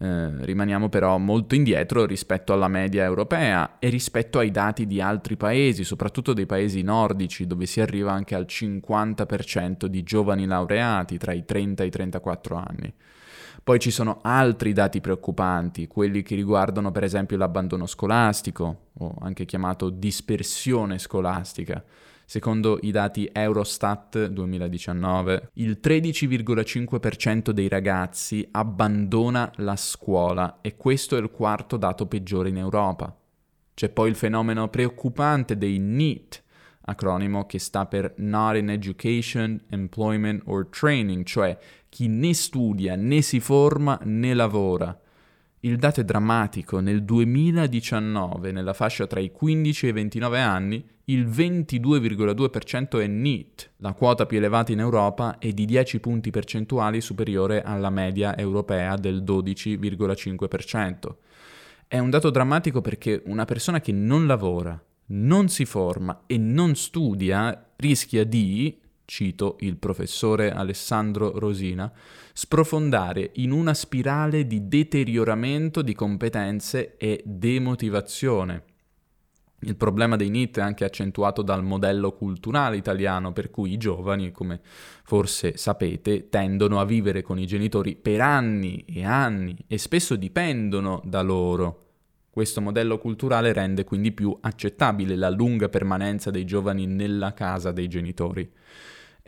Eh, 0.00 0.44
rimaniamo 0.44 0.88
però 0.88 1.18
molto 1.18 1.56
indietro 1.56 2.06
rispetto 2.06 2.52
alla 2.52 2.68
media 2.68 3.02
europea 3.02 3.80
e 3.80 3.88
rispetto 3.88 4.38
ai 4.38 4.52
dati 4.52 4.86
di 4.86 5.00
altri 5.00 5.36
paesi, 5.36 5.82
soprattutto 5.82 6.32
dei 6.32 6.46
paesi 6.46 6.82
nordici, 6.82 7.48
dove 7.48 7.66
si 7.66 7.80
arriva 7.80 8.12
anche 8.12 8.36
al 8.36 8.46
50% 8.48 9.86
di 9.86 10.04
giovani 10.04 10.46
laureati 10.46 11.18
tra 11.18 11.32
i 11.32 11.44
30 11.44 11.82
e 11.82 11.86
i 11.86 11.90
34 11.90 12.56
anni. 12.56 12.94
Poi 13.64 13.80
ci 13.80 13.90
sono 13.90 14.20
altri 14.22 14.72
dati 14.72 15.00
preoccupanti, 15.00 15.88
quelli 15.88 16.22
che 16.22 16.36
riguardano 16.36 16.92
per 16.92 17.02
esempio 17.02 17.36
l'abbandono 17.36 17.86
scolastico, 17.86 18.90
o 18.98 19.16
anche 19.20 19.44
chiamato 19.46 19.90
dispersione 19.90 20.98
scolastica. 20.98 21.82
Secondo 22.30 22.78
i 22.82 22.90
dati 22.90 23.26
Eurostat 23.32 24.26
2019, 24.26 25.48
il 25.54 25.78
13,5% 25.82 27.52
dei 27.52 27.68
ragazzi 27.68 28.46
abbandona 28.50 29.50
la 29.56 29.76
scuola 29.76 30.58
e 30.60 30.76
questo 30.76 31.16
è 31.16 31.20
il 31.20 31.30
quarto 31.30 31.78
dato 31.78 32.04
peggiore 32.04 32.50
in 32.50 32.58
Europa. 32.58 33.16
C'è 33.72 33.88
poi 33.88 34.10
il 34.10 34.14
fenomeno 34.14 34.68
preoccupante 34.68 35.56
dei 35.56 35.78
NEET, 35.78 36.44
acronimo 36.82 37.46
che 37.46 37.58
sta 37.58 37.86
per 37.86 38.12
Not 38.18 38.56
in 38.56 38.68
Education, 38.68 39.62
Employment 39.70 40.42
or 40.44 40.68
Training, 40.68 41.24
cioè 41.24 41.56
chi 41.88 42.08
né 42.08 42.34
studia 42.34 42.94
né 42.94 43.22
si 43.22 43.40
forma 43.40 43.98
né 44.02 44.34
lavora. 44.34 45.00
Il 45.60 45.76
dato 45.76 46.00
è 46.00 46.04
drammatico, 46.04 46.78
nel 46.78 47.02
2019, 47.02 48.52
nella 48.52 48.74
fascia 48.74 49.08
tra 49.08 49.18
i 49.18 49.32
15 49.32 49.86
e 49.86 49.88
i 49.88 49.92
29 49.92 50.40
anni, 50.40 50.84
il 51.06 51.26
22,2% 51.26 53.00
è 53.00 53.06
NEET, 53.08 53.72
la 53.78 53.92
quota 53.92 54.24
più 54.24 54.36
elevata 54.36 54.70
in 54.70 54.78
Europa 54.78 55.38
è 55.38 55.50
di 55.52 55.64
10 55.64 55.98
punti 55.98 56.30
percentuali 56.30 57.00
superiore 57.00 57.62
alla 57.62 57.90
media 57.90 58.36
europea 58.36 58.94
del 58.94 59.24
12,5%. 59.24 61.14
È 61.88 61.98
un 61.98 62.10
dato 62.10 62.30
drammatico 62.30 62.80
perché 62.80 63.20
una 63.24 63.44
persona 63.44 63.80
che 63.80 63.90
non 63.90 64.26
lavora, 64.26 64.80
non 65.06 65.48
si 65.48 65.64
forma 65.64 66.22
e 66.26 66.38
non 66.38 66.76
studia 66.76 67.70
rischia 67.76 68.24
di 68.24 68.78
cito 69.08 69.56
il 69.60 69.78
professore 69.78 70.52
Alessandro 70.52 71.38
Rosina, 71.38 71.90
sprofondare 72.34 73.30
in 73.36 73.52
una 73.52 73.72
spirale 73.72 74.46
di 74.46 74.68
deterioramento 74.68 75.80
di 75.80 75.94
competenze 75.94 76.96
e 76.98 77.22
demotivazione. 77.24 78.64
Il 79.60 79.76
problema 79.76 80.14
dei 80.14 80.28
NIT 80.28 80.58
è 80.58 80.60
anche 80.60 80.84
accentuato 80.84 81.40
dal 81.40 81.64
modello 81.64 82.12
culturale 82.12 82.76
italiano, 82.76 83.32
per 83.32 83.50
cui 83.50 83.72
i 83.72 83.76
giovani, 83.78 84.30
come 84.30 84.60
forse 85.02 85.56
sapete, 85.56 86.28
tendono 86.28 86.78
a 86.78 86.84
vivere 86.84 87.22
con 87.22 87.38
i 87.38 87.46
genitori 87.46 87.96
per 87.96 88.20
anni 88.20 88.84
e 88.86 89.04
anni 89.04 89.56
e 89.66 89.78
spesso 89.78 90.16
dipendono 90.16 91.00
da 91.04 91.22
loro. 91.22 91.86
Questo 92.30 92.60
modello 92.60 92.98
culturale 92.98 93.54
rende 93.54 93.84
quindi 93.84 94.12
più 94.12 94.36
accettabile 94.38 95.16
la 95.16 95.30
lunga 95.30 95.70
permanenza 95.70 96.30
dei 96.30 96.44
giovani 96.44 96.86
nella 96.86 97.32
casa 97.32 97.72
dei 97.72 97.88
genitori. 97.88 98.48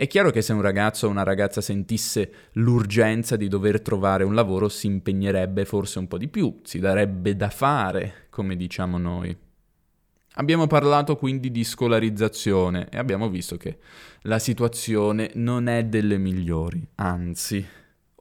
È 0.00 0.07
chiaro 0.07 0.30
che 0.30 0.40
se 0.40 0.54
un 0.54 0.62
ragazzo 0.62 1.07
o 1.07 1.11
una 1.11 1.25
ragazza 1.25 1.61
sentisse 1.61 2.33
l'urgenza 2.52 3.37
di 3.37 3.49
dover 3.49 3.83
trovare 3.83 4.25
un 4.25 4.35
lavoro 4.35 4.71
si 4.71 4.87
impegnerebbe 4.87 5.66
forse 5.66 5.99
un 5.99 6.09
po' 6.09 6.16
di 6.16 6.28
più, 6.28 6.59
si 6.62 6.78
darebbe 6.78 7.37
da 7.37 7.50
fare, 7.50 8.28
come 8.30 8.57
diciamo 8.57 8.97
noi. 8.97 9.37
Abbiamo 10.37 10.66
parlato 10.66 11.16
quindi 11.16 11.50
di 11.50 11.64
scolarizzazione 11.64 12.88
e 12.90 12.97
abbiamo 12.97 13.28
visto 13.28 13.59
che 13.59 13.76
la 14.23 14.38
situazione 14.38 15.33
non 15.35 15.69
è 15.69 15.85
delle 15.85 16.16
migliori, 16.16 16.83
anzi. 16.95 17.62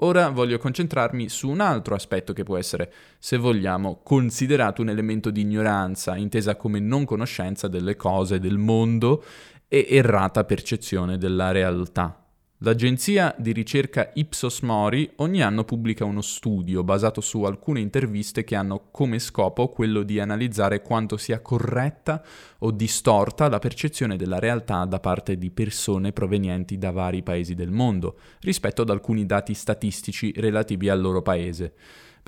Ora 0.02 0.30
voglio 0.30 0.58
concentrarmi 0.58 1.28
su 1.28 1.50
un 1.50 1.60
altro 1.60 1.96
aspetto 1.96 2.32
che 2.32 2.44
può 2.44 2.58
essere, 2.58 2.92
se 3.20 3.36
vogliamo, 3.36 4.00
considerato 4.02 4.82
un 4.82 4.90
elemento 4.90 5.30
di 5.30 5.42
ignoranza, 5.42 6.16
intesa 6.16 6.56
come 6.56 6.80
non 6.80 7.04
conoscenza 7.04 7.68
delle 7.68 7.98
cose, 7.98 8.40
del 8.40 8.58
mondo 8.58 9.24
e 9.70 9.86
errata 9.88 10.44
percezione 10.44 11.18
della 11.18 11.52
realtà. 11.52 12.26
L'agenzia 12.62 13.34
di 13.38 13.54
ricerca 13.54 14.12
Ipsos 14.16 14.60
Mori 14.62 15.10
ogni 15.18 15.42
anno 15.42 15.64
pubblica 15.64 16.04
uno 16.04 16.20
studio 16.20 16.84
basato 16.84 17.22
su 17.22 17.44
alcune 17.44 17.80
interviste 17.80 18.44
che 18.44 18.56
hanno 18.56 18.90
come 18.92 19.18
scopo 19.20 19.70
quello 19.70 20.04
di 20.04 20.20
analizzare 20.20 20.82
quanto 20.82 21.16
sia 21.16 21.40
corretta 21.40 22.22
o 22.58 22.72
distorta 22.72 23.48
la 23.48 23.60
percezione 23.60 24.18
della 24.18 24.40
realtà 24.40 24.84
da 24.84 25.00
parte 25.00 25.38
di 25.38 25.52
persone 25.52 26.12
provenienti 26.12 26.78
da 26.78 26.92
vari 26.92 27.24
paesi 27.24 27.56
del 27.56 27.72
mondo 27.72 28.18
rispetto 28.42 28.82
ad 28.82 28.90
alcuni 28.90 29.26
dati 29.26 29.54
statistici 29.54 30.34
relativi 30.36 30.90
al 30.90 31.00
loro 31.00 31.22
paese 31.22 31.76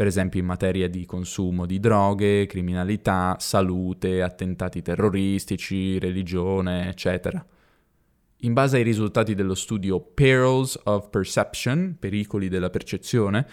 per 0.02 0.10
esempio 0.10 0.40
in 0.40 0.48
materia 0.48 0.90
di 0.90 1.06
consumo 1.06 1.68
di 1.68 1.80
droghe, 1.80 2.48
criminalità, 2.48 3.36
salute, 3.38 4.24
attentati 4.24 4.82
terroristici, 4.82 6.00
religione, 6.00 6.90
eccetera. 6.90 7.46
In 8.38 8.54
base 8.54 8.78
ai 8.78 8.84
risultati 8.84 9.36
dello 9.36 9.54
studio 9.54 10.00
Perils 10.00 10.80
of 10.86 11.12
Perception, 11.12 11.98
pericoli 12.00 12.50
della 12.50 12.72
percezione, 12.72 13.46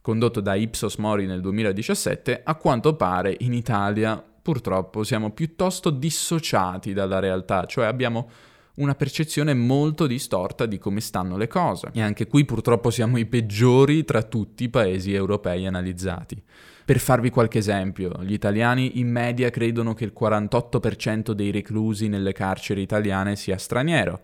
condotto 0.00 0.40
da 0.40 0.54
Ipsos 0.54 0.94
Mori 0.98 1.26
nel 1.26 1.40
2017, 1.40 2.40
a 2.44 2.54
quanto 2.54 2.94
pare 2.94 3.34
in 3.40 3.52
Italia 3.52 4.24
purtroppo 4.40 5.02
siamo 5.02 5.32
piuttosto 5.32 5.90
dissociati 5.90 6.92
dalla 6.92 7.18
realtà, 7.18 7.64
cioè 7.64 7.86
abbiamo 7.86 8.30
una 8.76 8.94
percezione 8.94 9.54
molto 9.54 10.06
distorta 10.06 10.66
di 10.66 10.78
come 10.78 11.00
stanno 11.00 11.36
le 11.36 11.46
cose. 11.46 11.90
E 11.92 12.02
anche 12.02 12.26
qui 12.26 12.44
purtroppo 12.44 12.90
siamo 12.90 13.18
i 13.18 13.26
peggiori 13.26 14.04
tra 14.04 14.22
tutti 14.22 14.64
i 14.64 14.68
paesi 14.68 15.12
europei 15.12 15.66
analizzati. 15.66 16.42
Per 16.84 16.98
farvi 16.98 17.30
qualche 17.30 17.58
esempio, 17.58 18.12
gli 18.22 18.32
italiani 18.32 19.00
in 19.00 19.10
media 19.10 19.50
credono 19.50 19.92
che 19.92 20.04
il 20.04 20.12
48% 20.18 21.32
dei 21.32 21.50
reclusi 21.50 22.08
nelle 22.08 22.32
carceri 22.32 22.82
italiane 22.82 23.34
sia 23.34 23.58
straniero, 23.58 24.20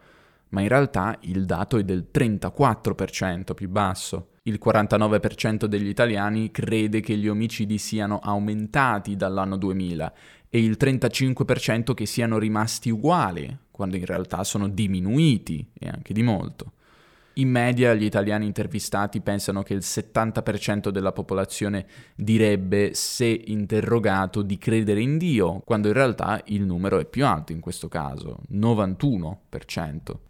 ma 0.50 0.60
in 0.60 0.68
realtà 0.68 1.16
il 1.22 1.44
dato 1.44 1.78
è 1.78 1.82
del 1.82 2.06
34% 2.12 3.54
più 3.54 3.68
basso. 3.68 4.28
Il 4.44 4.60
49% 4.64 5.64
degli 5.64 5.88
italiani 5.88 6.50
crede 6.50 7.00
che 7.00 7.16
gli 7.16 7.28
omicidi 7.28 7.78
siano 7.78 8.18
aumentati 8.22 9.16
dall'anno 9.16 9.56
2000 9.56 10.12
e 10.48 10.58
il 10.62 10.76
35% 10.78 11.94
che 11.94 12.06
siano 12.06 12.38
rimasti 12.38 12.90
uguali, 12.90 13.56
quando 13.82 13.96
in 13.96 14.06
realtà 14.06 14.44
sono 14.44 14.68
diminuiti 14.68 15.66
e 15.76 15.88
anche 15.88 16.14
di 16.14 16.22
molto. 16.22 16.74
In 17.36 17.48
media 17.48 17.94
gli 17.94 18.04
italiani 18.04 18.44
intervistati 18.44 19.22
pensano 19.22 19.62
che 19.62 19.72
il 19.72 19.82
70% 19.82 20.90
della 20.90 21.12
popolazione 21.12 21.86
direbbe, 22.14 22.90
se 22.92 23.24
interrogato, 23.24 24.42
di 24.42 24.58
credere 24.58 25.00
in 25.00 25.16
Dio, 25.16 25.62
quando 25.64 25.88
in 25.88 25.94
realtà 25.94 26.42
il 26.46 26.62
numero 26.62 26.98
è 26.98 27.06
più 27.06 27.24
alto 27.24 27.52
in 27.52 27.60
questo 27.60 27.88
caso, 27.88 28.40
91%. 28.52 29.38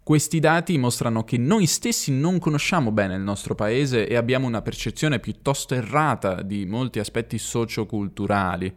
Questi 0.01 0.39
dati 0.39 0.77
mostrano 0.77 1.25
che 1.25 1.37
noi 1.37 1.65
stessi 1.65 2.17
non 2.17 2.39
conosciamo 2.39 2.93
bene 2.93 3.15
il 3.15 3.21
nostro 3.21 3.53
paese 3.53 4.07
e 4.07 4.15
abbiamo 4.15 4.47
una 4.47 4.61
percezione 4.61 5.19
piuttosto 5.19 5.75
errata 5.75 6.41
di 6.41 6.65
molti 6.65 6.99
aspetti 6.99 7.37
socioculturali. 7.37 8.73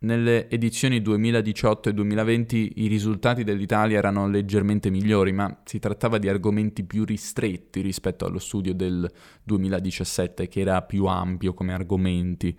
Nelle 0.00 0.48
edizioni 0.48 1.02
2018 1.02 1.90
e 1.90 1.92
2020 1.92 2.72
i 2.76 2.86
risultati 2.86 3.44
dell'Italia 3.44 3.98
erano 3.98 4.26
leggermente 4.26 4.88
migliori, 4.88 5.32
ma 5.32 5.54
si 5.64 5.78
trattava 5.78 6.16
di 6.16 6.30
argomenti 6.30 6.82
più 6.82 7.04
ristretti 7.04 7.51
rispetto 7.80 8.26
allo 8.26 8.38
studio 8.38 8.74
del 8.74 9.10
2017, 9.42 10.48
che 10.48 10.60
era 10.60 10.82
più 10.82 11.06
ampio 11.06 11.54
come 11.54 11.72
argomenti. 11.72 12.56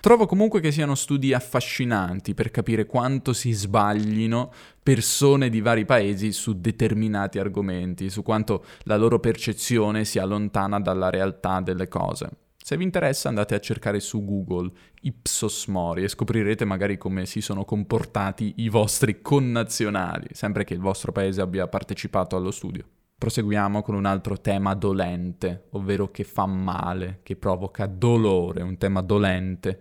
Trovo 0.00 0.24
comunque 0.24 0.60
che 0.60 0.72
siano 0.72 0.94
studi 0.94 1.34
affascinanti 1.34 2.32
per 2.32 2.50
capire 2.50 2.86
quanto 2.86 3.34
si 3.34 3.52
sbaglino 3.52 4.50
persone 4.82 5.50
di 5.50 5.60
vari 5.60 5.84
paesi 5.84 6.32
su 6.32 6.58
determinati 6.58 7.38
argomenti, 7.38 8.08
su 8.08 8.22
quanto 8.22 8.64
la 8.84 8.96
loro 8.96 9.20
percezione 9.20 10.06
sia 10.06 10.24
lontana 10.24 10.80
dalla 10.80 11.10
realtà 11.10 11.60
delle 11.60 11.86
cose. 11.86 12.30
Se 12.62 12.78
vi 12.78 12.84
interessa 12.84 13.28
andate 13.28 13.54
a 13.54 13.60
cercare 13.60 14.00
su 14.00 14.24
Google 14.24 14.70
Ipsos 15.02 15.66
Mori 15.66 16.04
e 16.04 16.08
scoprirete 16.08 16.64
magari 16.64 16.96
come 16.96 17.26
si 17.26 17.42
sono 17.42 17.64
comportati 17.66 18.54
i 18.56 18.70
vostri 18.70 19.20
connazionali, 19.20 20.28
sempre 20.32 20.64
che 20.64 20.72
il 20.72 20.80
vostro 20.80 21.12
paese 21.12 21.42
abbia 21.42 21.68
partecipato 21.68 22.36
allo 22.36 22.50
studio. 22.50 22.84
Proseguiamo 23.20 23.82
con 23.82 23.94
un 23.96 24.06
altro 24.06 24.40
tema 24.40 24.72
dolente, 24.72 25.66
ovvero 25.72 26.10
che 26.10 26.24
fa 26.24 26.46
male, 26.46 27.20
che 27.22 27.36
provoca 27.36 27.84
dolore, 27.84 28.62
un 28.62 28.78
tema 28.78 29.02
dolente, 29.02 29.78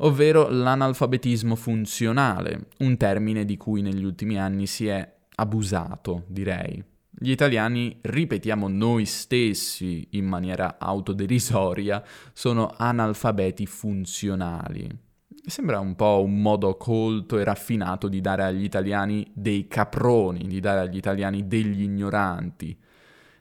ovvero 0.00 0.50
l'analfabetismo 0.50 1.56
funzionale, 1.56 2.66
un 2.80 2.98
termine 2.98 3.46
di 3.46 3.56
cui 3.56 3.80
negli 3.80 4.04
ultimi 4.04 4.38
anni 4.38 4.66
si 4.66 4.88
è 4.88 5.10
abusato, 5.36 6.24
direi. 6.26 6.84
Gli 7.08 7.30
italiani, 7.30 7.96
ripetiamo 8.02 8.68
noi 8.68 9.06
stessi 9.06 10.08
in 10.10 10.26
maniera 10.26 10.76
autoderisoria, 10.78 12.04
sono 12.34 12.74
analfabeti 12.76 13.64
funzionali. 13.64 15.04
Sembra 15.48 15.78
un 15.78 15.94
po' 15.94 16.24
un 16.24 16.42
modo 16.42 16.76
colto 16.76 17.38
e 17.38 17.44
raffinato 17.44 18.08
di 18.08 18.20
dare 18.20 18.42
agli 18.42 18.64
italiani 18.64 19.30
dei 19.32 19.68
caproni, 19.68 20.44
di 20.48 20.58
dare 20.58 20.80
agli 20.80 20.96
italiani 20.96 21.46
degli 21.46 21.82
ignoranti. 21.82 22.76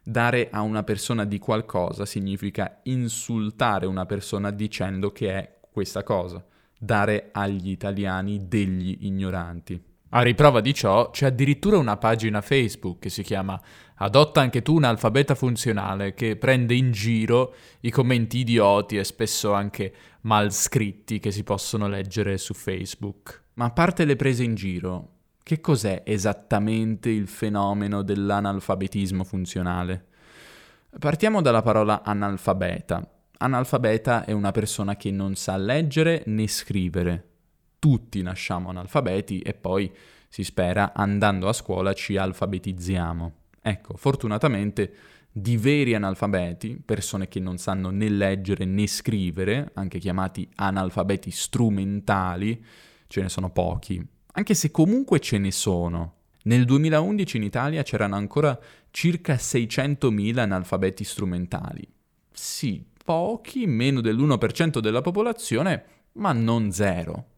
Dare 0.04 0.50
a 0.52 0.62
una 0.62 0.84
persona 0.84 1.26
di 1.26 1.40
qualcosa 1.40 2.06
significa 2.06 2.82
insultare 2.84 3.88
una 3.88 4.06
persona 4.06 4.52
dicendo 4.52 5.12
che 5.12 5.32
è 5.32 5.58
questa 5.72 6.04
cosa. 6.04 6.46
Dare 6.78 7.30
agli 7.32 7.72
italiani 7.72 8.48
degli 8.48 8.98
ignoranti. 9.08 9.95
A 10.16 10.22
riprova 10.22 10.62
di 10.62 10.74
ciò 10.74 11.10
c'è 11.10 11.26
addirittura 11.26 11.78
una 11.78 11.98
pagina 11.98 12.40
Facebook 12.40 13.00
che 13.00 13.10
si 13.10 13.22
chiama 13.22 13.60
Adotta 13.96 14.40
anche 14.40 14.62
tu 14.62 14.76
un 14.76 14.86
alfabeta 14.86 15.36
funzionale 15.36 16.14
che 16.14 16.38
prende 16.38 16.74
in 16.74 16.94
giro 16.94 17.54
i 17.82 17.90
commenti 17.90 18.38
idioti 18.38 18.96
e 18.96 19.04
spesso 19.04 19.52
anche 19.52 19.94
mal 20.22 20.54
scritti 20.54 21.20
che 21.20 21.32
si 21.32 21.44
possono 21.44 21.90
leggere 21.90 22.38
su 22.38 22.54
Facebook. 22.54 23.44
Ma 23.56 23.66
a 23.66 23.72
parte 23.72 24.06
le 24.06 24.16
prese 24.16 24.44
in 24.44 24.56
giro, 24.56 25.10
che 25.44 25.60
cos'è 25.60 26.04
esattamente 26.06 27.10
il 27.10 27.28
fenomeno 27.28 28.02
dell'analfabetismo 28.02 29.26
funzionale? 29.26 30.06
Partiamo 30.98 31.42
dalla 31.42 31.62
parola 31.62 32.04
analfabeta. 32.04 33.06
Analfabeta 33.40 34.24
è 34.24 34.32
una 34.32 34.52
persona 34.52 34.96
che 34.96 35.12
non 35.12 35.36
sa 35.36 35.58
leggere 35.58 36.24
né 36.28 36.48
scrivere, 36.48 37.35
tutti 37.86 38.24
nasciamo 38.24 38.70
analfabeti 38.70 39.42
e 39.42 39.54
poi 39.54 39.94
si 40.28 40.44
spera 40.44 40.94
andando 40.96 41.48
a 41.48 41.54
scuola 41.54 41.94
ci 41.94 42.18
alfabetizziamo. 42.18 43.34
Ecco, 43.62 43.96
fortunatamente 43.96 44.94
di 45.32 45.56
veri 45.56 45.94
analfabeti, 45.94 46.82
persone 46.84 47.28
che 47.28 47.40
non 47.40 47.60
sanno 47.60 47.92
né 47.92 48.10
leggere 48.10 48.66
né 48.66 48.88
scrivere, 48.88 49.70
anche 49.76 50.00
chiamati 50.00 50.50
analfabeti 50.56 51.30
strumentali, 51.30 52.66
ce 53.06 53.22
ne 53.22 53.30
sono 53.30 53.52
pochi, 53.52 54.04
anche 54.32 54.56
se 54.56 54.72
comunque 54.72 55.20
ce 55.20 55.38
ne 55.38 55.52
sono. 55.52 56.14
Nel 56.46 56.66
2011 56.66 57.38
in 57.38 57.44
Italia 57.44 57.84
c'erano 57.84 58.16
ancora 58.16 58.60
circa 58.90 59.36
600.000 59.36 60.40
analfabeti 60.40 61.04
strumentali. 61.04 61.88
Sì, 62.32 62.84
pochi, 63.04 63.68
meno 63.68 64.02
dell'1% 64.02 64.80
della 64.80 65.02
popolazione, 65.02 65.86
ma 66.14 66.34
non 66.34 66.72
zero. 66.72 67.34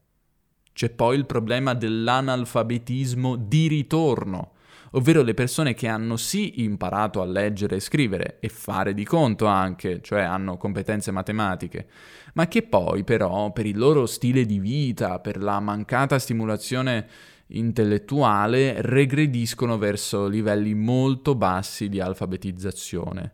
C'è 0.78 0.92
poi 0.92 1.18
il 1.18 1.26
problema 1.26 1.74
dell'analfabetismo 1.74 3.36
di 3.36 3.68
ritorno, 3.68 4.52
ovvero 4.92 5.24
le 5.24 5.34
persone 5.34 5.74
che 5.74 5.88
hanno 5.88 6.18
sì 6.18 6.62
imparato 6.62 7.20
a 7.20 7.26
leggere 7.26 7.78
e 7.78 7.80
scrivere 7.80 8.38
e 8.40 8.48
fare 8.48 8.94
di 8.94 9.04
conto 9.04 9.48
anche, 9.48 10.02
cioè 10.04 10.22
hanno 10.22 10.56
competenze 10.58 11.10
matematiche, 11.10 11.88
ma 12.36 12.48
che 12.48 12.62
poi 12.62 13.04
però 13.04 13.52
per 13.52 13.66
il 13.66 13.76
loro 13.76 14.06
stile 14.06 14.46
di 14.46 14.60
vita, 14.60 15.18
per 15.18 15.42
la 15.42 15.60
mancata 15.60 16.20
stimolazione 16.20 17.08
intellettuale, 17.48 18.80
regrediscono 18.84 19.80
verso 19.80 20.28
livelli 20.28 20.76
molto 20.76 21.34
bassi 21.34 21.90
di 21.90 22.00
alfabetizzazione. 22.00 23.32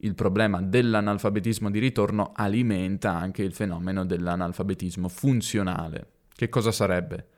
Il 0.00 0.14
problema 0.14 0.60
dell'analfabetismo 0.60 1.70
di 1.70 1.78
ritorno 1.78 2.32
alimenta 2.34 3.14
anche 3.14 3.42
il 3.42 3.54
fenomeno 3.54 4.04
dell'analfabetismo 4.04 5.08
funzionale. 5.08 6.10
Che 6.36 6.50
cosa 6.50 6.70
sarebbe? 6.70 7.28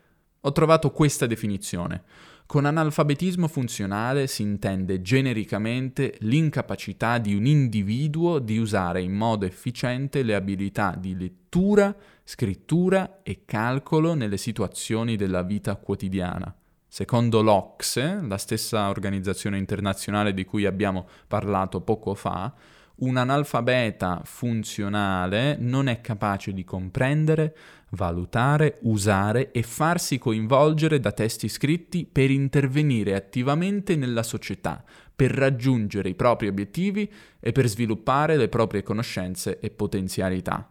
Ho 0.41 0.51
trovato 0.51 0.91
questa 0.91 1.27
definizione. 1.27 2.03
Con 2.47 2.65
analfabetismo 2.65 3.47
funzionale 3.47 4.27
si 4.27 4.43
intende 4.43 5.03
genericamente 5.03 6.17
l'incapacità 6.21 7.19
di 7.19 7.33
un 7.37 7.47
individuo 7.47 8.41
di 8.41 8.59
usare 8.59 9.01
in 9.01 9.13
modo 9.13 9.47
efficiente 9.47 10.25
le 10.25 10.35
abilità 10.35 10.97
di 10.99 11.17
lettura, 11.17 11.95
scrittura 12.25 13.21
e 13.23 13.43
calcolo 13.45 14.15
nelle 14.15 14.37
situazioni 14.37 15.15
della 15.15 15.43
vita 15.43 15.77
quotidiana. 15.77 16.53
Secondo 16.89 17.41
l'Ocse, 17.41 18.19
la 18.21 18.39
stessa 18.39 18.89
organizzazione 18.89 19.59
internazionale 19.59 20.35
di 20.35 20.45
cui 20.45 20.67
abbiamo 20.67 21.07
parlato 21.29 21.83
poco 21.83 22.15
fa, 22.15 22.53
un 23.01 23.17
analfabeta 23.17 24.23
funzionale 24.25 25.57
non 25.61 25.87
è 25.87 26.01
capace 26.01 26.53
di 26.53 26.65
comprendere, 26.65 27.57
valutare, 27.91 28.79
usare 28.83 29.51
e 29.53 29.63
farsi 29.63 30.19
coinvolgere 30.19 31.01
da 31.01 31.13
testi 31.13 31.49
scritti 31.49 32.07
per 32.11 32.31
intervenire 32.31 33.15
attivamente 33.15 33.97
nella 33.97 34.23
società, 34.23 34.85
per 35.15 35.31
raggiungere 35.31 36.09
i 36.09 36.15
propri 36.15 36.49
obiettivi 36.49 37.11
e 37.41 37.53
per 37.53 37.67
sviluppare 37.67 38.37
le 38.37 38.49
proprie 38.49 38.83
conoscenze 38.83 39.59
e 39.61 39.71
potenzialità. 39.71 40.71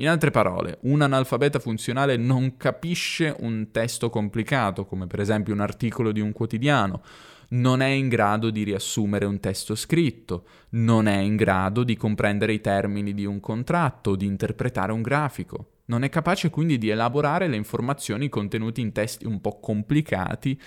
In 0.00 0.08
altre 0.08 0.30
parole, 0.30 0.78
un 0.82 1.00
analfabeta 1.00 1.58
funzionale 1.58 2.16
non 2.16 2.56
capisce 2.56 3.34
un 3.40 3.70
testo 3.72 4.10
complicato, 4.10 4.84
come 4.84 5.08
per 5.08 5.18
esempio 5.18 5.52
un 5.52 5.60
articolo 5.60 6.12
di 6.12 6.20
un 6.20 6.32
quotidiano, 6.32 7.02
non 7.50 7.80
è 7.80 7.88
in 7.88 8.08
grado 8.08 8.50
di 8.50 8.62
riassumere 8.62 9.24
un 9.24 9.40
testo 9.40 9.74
scritto, 9.74 10.46
non 10.70 11.06
è 11.06 11.18
in 11.18 11.36
grado 11.36 11.84
di 11.84 11.96
comprendere 11.96 12.52
i 12.52 12.60
termini 12.60 13.14
di 13.14 13.24
un 13.24 13.40
contratto 13.40 14.16
di 14.16 14.26
interpretare 14.26 14.92
un 14.92 15.02
grafico. 15.02 15.72
Non 15.86 16.02
è 16.02 16.10
capace 16.10 16.50
quindi 16.50 16.76
di 16.76 16.90
elaborare 16.90 17.48
le 17.48 17.56
informazioni 17.56 18.28
contenute 18.28 18.82
in 18.82 18.92
testi 18.92 19.24
un 19.24 19.40
po' 19.40 19.58
complicati 19.58 20.60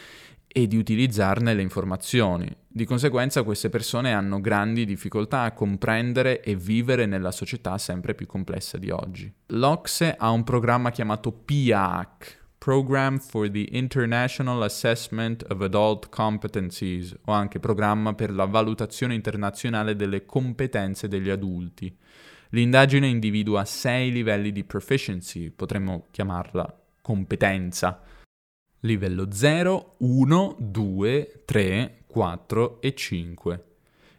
e 0.54 0.68
di 0.68 0.78
utilizzarne 0.78 1.54
le 1.54 1.62
informazioni. 1.62 2.54
Di 2.68 2.86
conseguenza 2.86 3.44
queste 3.44 3.70
persone 3.70 4.14
hanno 4.14 4.42
grandi 4.42 4.86
difficoltà 4.86 5.42
a 5.42 5.54
comprendere 5.54 6.42
e 6.42 6.56
vivere 6.56 7.06
nella 7.06 7.32
società 7.32 7.78
sempre 7.78 8.16
più 8.16 8.26
complessa 8.26 8.78
di 8.78 8.90
oggi. 8.90 9.32
L'Ocse 9.48 10.16
ha 10.18 10.30
un 10.32 10.44
programma 10.44 10.90
chiamato 10.90 11.32
PIAC, 11.32 12.41
Program 12.64 13.18
for 13.18 13.50
the 13.50 13.70
International 13.72 14.62
Assessment 14.62 15.44
of 15.50 15.62
Adult 15.62 16.10
Competencies 16.10 17.12
o 17.26 17.32
anche 17.32 17.60
Programma 17.60 18.14
per 18.14 18.32
la 18.32 18.46
valutazione 18.46 19.16
internazionale 19.16 19.96
delle 19.96 20.28
competenze 20.28 21.08
degli 21.08 21.32
adulti. 21.32 21.92
L'indagine 22.50 23.08
individua 23.08 23.66
sei 23.66 24.12
livelli 24.12 24.52
di 24.52 24.64
proficiency, 24.64 25.50
potremmo 25.50 26.06
chiamarla 26.12 26.72
competenza. 27.02 28.00
Livello 28.82 29.32
0, 29.32 29.96
1, 29.98 30.56
2, 30.60 31.42
3, 31.46 32.04
4 32.06 32.80
e 32.80 32.94
5. 32.94 33.64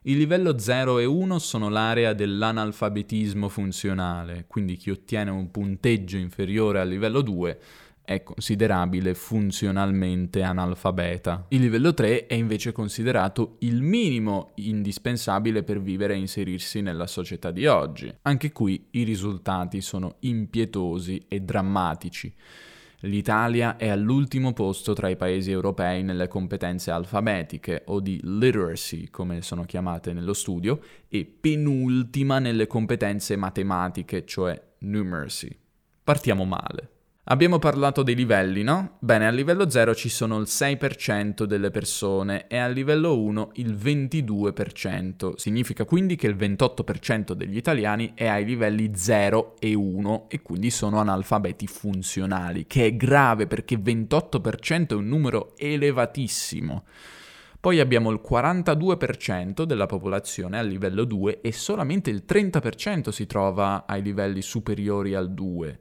Il 0.07 0.17
livello 0.17 0.59
0 0.59 0.99
e 0.99 1.05
1 1.05 1.39
sono 1.39 1.69
l'area 1.69 2.13
dell'analfabetismo 2.13 3.49
funzionale, 3.49 4.47
quindi 4.49 4.75
chi 4.75 4.91
ottiene 4.91 5.31
un 5.31 5.49
punteggio 5.53 6.17
inferiore 6.17 6.81
al 6.81 6.89
livello 6.89 7.21
2 7.21 7.61
è 8.05 8.23
considerabile 8.23 9.15
funzionalmente 9.15 10.43
analfabeta. 10.43 11.47
Il 11.49 11.61
livello 11.61 11.95
3 11.95 12.27
è 12.27 12.35
invece 12.35 12.73
considerato 12.73 13.57
il 13.61 13.81
minimo 13.83 14.53
indispensabile 14.57 15.63
per 15.63 15.81
vivere 15.81 16.15
e 16.15 16.19
inserirsi 16.19 16.81
nella 16.81 17.07
società 17.07 17.51
di 17.51 17.67
oggi. 17.67 18.13
Anche 18.23 18.53
qui 18.53 18.89
i 18.93 19.03
risultati 19.05 19.81
sono 19.81 20.17
impietosi 20.21 21.25
e 21.29 21.41
drammatici. 21.41 22.35
L'Italia 23.05 23.77
è 23.77 23.89
all'ultimo 23.89 24.53
posto 24.53 24.93
tra 24.93 25.09
i 25.09 25.17
paesi 25.17 25.51
europei 25.51 26.05
nelle 26.05 26.29
competenze 26.29 26.93
alfabetiche 26.93 27.83
o 27.87 27.99
di 27.99 28.21
literacy, 28.23 29.11
come 29.11 29.43
sono 29.43 29.65
chiamate 29.65 30.13
nello 30.13 30.35
studio, 30.35 30.81
e 31.09 31.25
penultima 31.25 32.39
nelle 32.39 32.69
competenze 32.69 33.35
matematiche, 33.35 34.25
cioè 34.25 34.61
numeracy. 34.79 35.51
Partiamo 36.05 36.45
male. 36.45 36.92
Abbiamo 37.27 37.61
parlato 37.61 38.03
dei 38.03 38.17
livelli, 38.17 38.65
no? 38.65 38.97
Bene, 38.99 39.29
a 39.29 39.31
livello 39.31 39.71
0 39.71 39.95
ci 39.95 40.09
sono 40.09 40.39
il 40.39 40.47
6% 40.49 41.45
delle 41.45 41.71
persone 41.71 42.49
e 42.49 42.57
a 42.57 42.67
livello 42.67 43.17
1 43.17 43.53
il 43.55 43.75
22%. 43.75 45.35
Significa 45.37 45.85
quindi 45.85 46.17
che 46.17 46.27
il 46.27 46.35
28% 46.35 47.31
degli 47.35 47.57
italiani 47.57 48.11
è 48.17 48.27
ai 48.27 48.45
livelli 48.45 48.91
0 48.97 49.55
e 49.61 49.73
1 49.73 50.27
e 50.31 50.43
quindi 50.43 50.71
sono 50.71 50.99
analfabeti 50.99 51.69
funzionali, 51.69 52.67
che 52.67 52.87
è 52.87 52.97
grave 52.97 53.47
perché 53.47 53.79
28% 53.79 54.89
è 54.89 54.95
un 54.95 55.07
numero 55.07 55.53
elevatissimo. 55.57 56.83
Poi 57.61 57.79
abbiamo 57.79 58.11
il 58.11 58.21
42% 58.21 59.63
della 59.63 59.87
popolazione 59.87 60.59
a 60.59 60.63
livello 60.63 61.05
2 61.05 61.41
e 61.41 61.53
solamente 61.53 62.11
il 62.11 62.25
30% 62.29 63.11
si 63.11 63.27
trova 63.27 63.85
ai 63.87 64.03
livelli 64.03 64.43
superiori 64.43 65.15
al 65.15 65.33
2. 65.33 65.79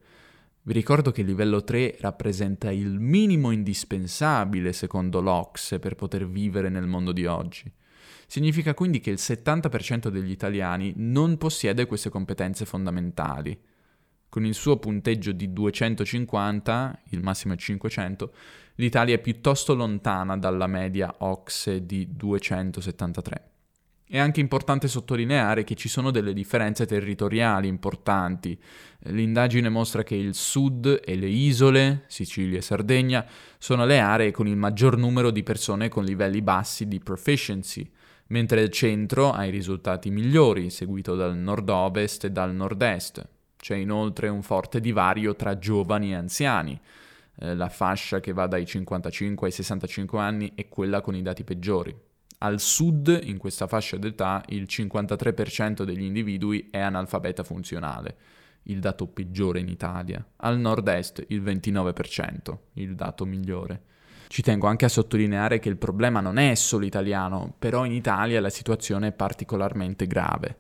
Vi 0.63 0.74
ricordo 0.74 1.10
che 1.10 1.21
il 1.21 1.28
livello 1.28 1.63
3 1.63 1.97
rappresenta 2.02 2.69
il 2.69 3.00
minimo 3.00 3.50
indispensabile 3.50 4.74
secondo 4.74 5.19
l'Ox 5.19 5.80
per 5.80 5.95
poter 5.95 6.28
vivere 6.30 6.69
nel 6.69 6.86
mondo 6.86 7.12
di 7.12 7.26
oggi. 7.26 7.71
Significa 8.28 8.76
quindi 8.76 9.00
che 9.00 9.10
il 9.10 9.17
70% 9.19 10.10
degli 10.10 10.30
italiani 10.30 10.93
non 10.97 11.39
possiede 11.39 11.88
queste 11.88 12.10
competenze 12.10 12.65
fondamentali. 12.65 13.60
Con 14.30 14.45
il 14.45 14.54
suo 14.54 14.78
punteggio 14.78 15.32
di 15.32 15.52
250, 15.52 17.02
il 17.10 17.24
massimo 17.24 17.56
è 17.56 17.58
500, 17.58 18.34
l'Italia 18.76 19.15
è 19.15 19.19
piuttosto 19.19 19.74
lontana 19.74 20.38
dalla 20.38 20.67
media 20.67 21.12
OXE 21.17 21.88
di 21.88 22.08
273. 22.15 23.50
È 24.12 24.19
anche 24.19 24.41
importante 24.41 24.89
sottolineare 24.89 25.63
che 25.63 25.76
ci 25.76 25.88
sono 25.88 26.12
delle 26.12 26.34
differenze 26.34 26.86
territoriali 26.86 27.69
importanti. 27.69 28.60
L'indagine 29.04 29.69
mostra 29.69 30.04
che 30.04 30.15
il 30.15 30.36
sud 30.36 31.00
e 31.02 31.15
le 31.15 31.30
isole, 31.30 32.04
Sicilia 32.08 32.58
e 32.58 32.62
Sardegna, 32.62 33.26
sono 33.58 33.86
le 33.86 34.00
aree 34.00 34.32
con 34.32 34.50
il 34.50 34.58
maggior 34.58 34.97
numero 34.97 35.32
di 35.32 35.43
persone 35.43 35.88
con 35.88 36.04
livelli 36.04 36.41
bassi 36.41 36.89
di 36.89 37.00
proficiency, 37.00 37.89
mentre 38.28 38.60
il 38.60 38.69
centro 38.69 39.32
ha 39.32 39.45
i 39.45 39.50
risultati 39.50 40.10
migliori, 40.10 40.69
seguito 40.71 41.15
dal 41.15 41.38
nord-ovest 41.38 42.26
e 42.26 42.32
dal 42.32 42.54
nord-est. 42.54 43.26
C'è 43.56 43.78
inoltre 43.78 44.28
un 44.28 44.41
forte 44.41 44.82
divario 44.82 45.38
tra 45.38 45.58
giovani 45.58 46.12
e 46.12 46.15
anziani. 46.15 46.78
Eh, 47.38 47.56
la 47.56 47.69
fascia 47.69 48.19
che 48.19 48.34
va 48.34 48.45
dai 48.47 48.65
55 48.65 49.47
ai 49.47 49.54
65 49.54 50.19
anni 50.19 50.52
è 50.54 50.67
quella 50.67 51.00
con 51.00 51.15
i 51.15 51.21
dati 51.21 51.45
peggiori. 51.45 52.10
Al 52.43 52.60
sud, 52.60 53.19
in 53.23 53.38
questa 53.38 53.67
fascia 53.67 53.97
d'età, 53.97 54.43
il 54.47 54.63
53% 54.63 55.84
degli 55.84 56.01
individui 56.01 56.69
è 56.71 56.80
analfabeta 56.80 57.43
funzionale, 57.43 58.15
il 58.63 58.80
dato 58.80 59.06
peggiore 59.06 59.60
in 59.60 59.67
Italia. 59.67 60.25
Al 60.38 60.58
nord-est 60.58 61.23
il 61.27 61.43
29%, 61.43 62.58
il 62.73 62.95
dato 62.95 63.25
migliore. 63.25 63.84
Ci 64.27 64.41
tengo 64.41 64.65
anche 64.65 64.86
a 64.86 64.89
sottolineare 64.89 65.60
che 65.60 65.69
il 65.69 65.77
problema 65.77 66.19
non 66.19 66.38
è 66.38 66.56
solo 66.56 66.86
italiano, 66.86 67.54
però 67.60 67.86
in 67.86 67.91
Italia 67.91 68.41
la 68.41 68.49
situazione 68.49 69.10
è 69.10 69.12
particolarmente 69.12 70.08
grave. 70.08 70.58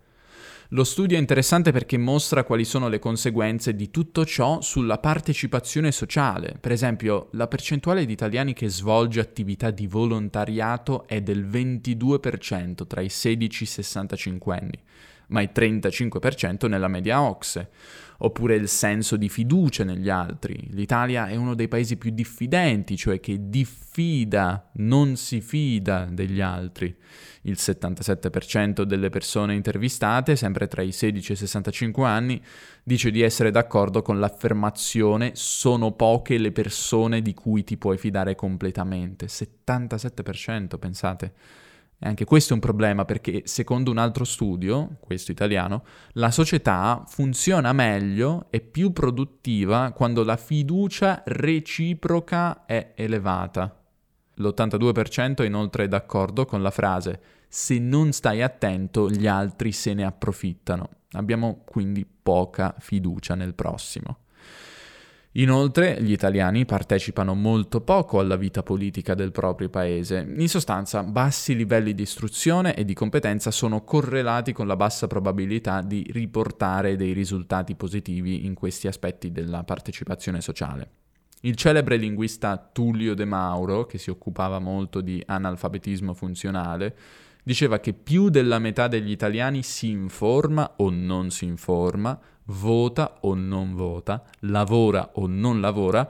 Lo 0.73 0.85
studio 0.85 1.17
è 1.17 1.19
interessante 1.19 1.73
perché 1.73 1.97
mostra 1.97 2.45
quali 2.45 2.63
sono 2.63 2.87
le 2.87 2.97
conseguenze 2.97 3.75
di 3.75 3.91
tutto 3.91 4.23
ciò 4.23 4.61
sulla 4.61 4.99
partecipazione 4.99 5.91
sociale. 5.91 6.55
Per 6.61 6.71
esempio, 6.71 7.27
la 7.31 7.49
percentuale 7.49 8.05
di 8.05 8.13
italiani 8.13 8.53
che 8.53 8.69
svolge 8.69 9.19
attività 9.19 9.69
di 9.69 9.85
volontariato 9.85 11.05
è 11.07 11.19
del 11.19 11.45
22% 11.45 12.87
tra 12.87 13.01
i 13.01 13.09
16 13.09 13.63
e 13.63 13.65
i 13.65 13.69
65 13.69 14.55
anni, 14.55 14.81
ma 15.27 15.41
il 15.41 15.49
35% 15.53 16.69
nella 16.69 16.87
media 16.87 17.21
OXE 17.21 17.69
oppure 18.23 18.55
il 18.55 18.67
senso 18.67 19.15
di 19.15 19.29
fiducia 19.29 19.83
negli 19.83 20.09
altri. 20.09 20.67
L'Italia 20.71 21.27
è 21.27 21.35
uno 21.35 21.55
dei 21.55 21.67
paesi 21.67 21.97
più 21.97 22.11
diffidenti, 22.11 22.95
cioè 22.95 23.19
che 23.19 23.49
diffida, 23.49 24.69
non 24.73 25.15
si 25.15 25.41
fida 25.41 26.07
degli 26.09 26.41
altri. 26.41 26.95
Il 27.43 27.55
77% 27.57 28.83
delle 28.83 29.09
persone 29.09 29.55
intervistate, 29.55 30.35
sempre 30.35 30.67
tra 30.67 30.83
i 30.83 30.91
16 30.91 31.31
e 31.31 31.33
i 31.33 31.37
65 31.37 32.05
anni, 32.05 32.41
dice 32.83 33.09
di 33.09 33.21
essere 33.21 33.49
d'accordo 33.49 34.03
con 34.03 34.19
l'affermazione 34.19 35.31
sono 35.33 35.91
poche 35.91 36.37
le 36.37 36.51
persone 36.51 37.21
di 37.21 37.33
cui 37.33 37.63
ti 37.63 37.77
puoi 37.77 37.97
fidare 37.97 38.35
completamente. 38.35 39.25
77%, 39.25 40.77
pensate. 40.77 41.33
E 42.03 42.07
anche 42.07 42.25
questo 42.25 42.53
è 42.53 42.55
un 42.55 42.61
problema 42.61 43.05
perché, 43.05 43.43
secondo 43.45 43.91
un 43.91 43.99
altro 43.99 44.23
studio, 44.23 44.97
questo 44.99 45.31
italiano, 45.31 45.83
la 46.13 46.31
società 46.31 47.03
funziona 47.05 47.73
meglio 47.73 48.47
e 48.49 48.59
più 48.59 48.91
produttiva 48.91 49.91
quando 49.91 50.23
la 50.23 50.35
fiducia 50.35 51.21
reciproca 51.23 52.65
è 52.65 52.93
elevata. 52.95 53.79
L'82% 54.33 55.43
è 55.43 55.45
inoltre 55.45 55.87
d'accordo 55.87 56.45
con 56.45 56.63
la 56.63 56.71
frase 56.71 57.21
se 57.47 57.77
non 57.77 58.11
stai 58.13 58.41
attento 58.41 59.07
gli 59.07 59.27
altri 59.27 59.71
se 59.71 59.93
ne 59.93 60.03
approfittano. 60.03 60.89
Abbiamo 61.11 61.61
quindi 61.65 62.03
poca 62.05 62.73
fiducia 62.79 63.35
nel 63.35 63.53
prossimo. 63.53 64.21
Inoltre 65.35 66.01
gli 66.01 66.11
italiani 66.11 66.65
partecipano 66.65 67.33
molto 67.33 67.79
poco 67.79 68.19
alla 68.19 68.35
vita 68.35 68.63
politica 68.63 69.13
del 69.15 69.31
proprio 69.31 69.69
paese. 69.69 70.27
In 70.35 70.49
sostanza, 70.49 71.03
bassi 71.03 71.55
livelli 71.55 71.93
di 71.93 72.01
istruzione 72.01 72.75
e 72.75 72.83
di 72.83 72.93
competenza 72.93 73.49
sono 73.49 73.85
correlati 73.85 74.51
con 74.51 74.67
la 74.67 74.75
bassa 74.75 75.07
probabilità 75.07 75.81
di 75.81 76.05
riportare 76.11 76.97
dei 76.97 77.13
risultati 77.13 77.75
positivi 77.75 78.45
in 78.45 78.55
questi 78.55 78.87
aspetti 78.87 79.31
della 79.31 79.63
partecipazione 79.63 80.41
sociale. 80.41 80.89
Il 81.43 81.55
celebre 81.55 81.95
linguista 81.95 82.57
Tullio 82.57 83.13
De 83.13 83.25
Mauro, 83.25 83.85
che 83.85 83.97
si 83.97 84.09
occupava 84.09 84.59
molto 84.59 84.99
di 84.99 85.23
analfabetismo 85.25 86.13
funzionale, 86.13 86.95
diceva 87.41 87.79
che 87.79 87.93
più 87.93 88.27
della 88.27 88.59
metà 88.59 88.89
degli 88.89 89.11
italiani 89.11 89.63
si 89.63 89.89
informa 89.89 90.73
o 90.77 90.89
non 90.89 91.31
si 91.31 91.45
informa, 91.45 92.19
vota 92.45 93.19
o 93.21 93.33
non 93.33 93.75
vota, 93.75 94.23
lavora 94.41 95.11
o 95.15 95.27
non 95.27 95.61
lavora, 95.61 96.09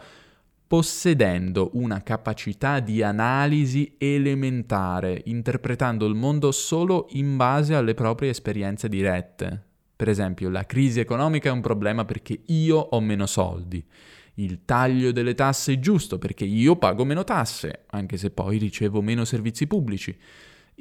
possedendo 0.68 1.72
una 1.74 2.02
capacità 2.02 2.80
di 2.80 3.04
analisi 3.04 3.96
elementare, 3.98 5.22
interpretando 5.26 6.06
il 6.06 6.16
mondo 6.16 6.52
solo 6.52 7.08
in 7.12 7.36
base 7.36 7.76
alle 7.76 7.94
proprie 7.94 8.30
esperienze 8.30 8.88
dirette. 8.88 9.62
Per 9.96 10.08
esempio, 10.08 10.50
la 10.50 10.66
crisi 10.66 11.00
economica 11.00 11.50
è 11.50 11.52
un 11.52 11.62
problema 11.62 12.06
perché 12.06 12.44
io 12.46 12.78
ho 12.78 13.00
meno 13.02 13.26
soldi. 13.26 13.86
Il 14.36 14.64
taglio 14.64 15.12
delle 15.12 15.36
tasse 15.36 15.74
è 15.74 15.80
giusto 15.80 16.18
perché 16.18 16.46
io 16.46 16.78
pago 16.78 17.04
meno 17.04 17.26
tasse, 17.26 17.84
anche 17.88 18.16
se 18.18 18.32
poi 18.32 18.58
ricevo 18.58 19.02
meno 19.02 19.26
servizi 19.26 19.68
pubblici 19.68 20.18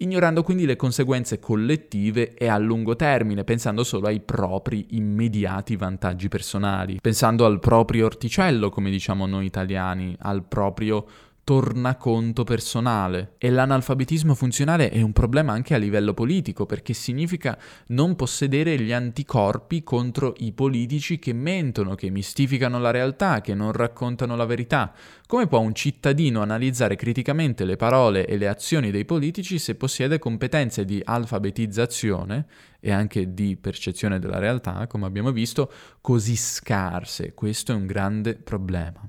ignorando 0.00 0.42
quindi 0.42 0.66
le 0.66 0.76
conseguenze 0.76 1.38
collettive 1.38 2.34
e 2.34 2.48
a 2.48 2.58
lungo 2.58 2.96
termine, 2.96 3.44
pensando 3.44 3.84
solo 3.84 4.06
ai 4.06 4.20
propri 4.20 4.88
immediati 4.90 5.76
vantaggi 5.76 6.28
personali, 6.28 6.98
pensando 7.00 7.44
al 7.44 7.58
proprio 7.60 8.06
orticello, 8.06 8.70
come 8.70 8.90
diciamo 8.90 9.26
noi 9.26 9.46
italiani, 9.46 10.14
al 10.20 10.44
proprio 10.44 11.04
tornaconto 11.44 12.44
personale. 12.44 13.34
E 13.38 13.50
l'analfabetismo 13.50 14.34
funzionale 14.34 14.90
è 14.90 15.02
un 15.02 15.12
problema 15.12 15.52
anche 15.52 15.74
a 15.74 15.78
livello 15.78 16.14
politico, 16.14 16.66
perché 16.66 16.92
significa 16.92 17.58
non 17.88 18.16
possedere 18.16 18.78
gli 18.80 18.92
anticorpi 18.92 19.82
contro 19.82 20.34
i 20.38 20.52
politici 20.52 21.18
che 21.18 21.32
mentono, 21.32 21.94
che 21.94 22.10
mistificano 22.10 22.78
la 22.78 22.90
realtà, 22.90 23.40
che 23.40 23.54
non 23.54 23.72
raccontano 23.72 24.36
la 24.36 24.44
verità. 24.44 24.92
Come 25.26 25.46
può 25.46 25.60
un 25.60 25.74
cittadino 25.74 26.42
analizzare 26.42 26.96
criticamente 26.96 27.64
le 27.64 27.76
parole 27.76 28.26
e 28.26 28.36
le 28.36 28.48
azioni 28.48 28.90
dei 28.90 29.04
politici 29.04 29.58
se 29.58 29.74
possiede 29.74 30.18
competenze 30.18 30.84
di 30.84 31.00
alfabetizzazione 31.04 32.46
e 32.80 32.92
anche 32.92 33.34
di 33.34 33.56
percezione 33.56 34.18
della 34.18 34.38
realtà, 34.38 34.86
come 34.86 35.06
abbiamo 35.06 35.32
visto, 35.32 35.70
così 36.00 36.36
scarse? 36.36 37.34
Questo 37.34 37.72
è 37.72 37.74
un 37.74 37.86
grande 37.86 38.34
problema. 38.34 39.08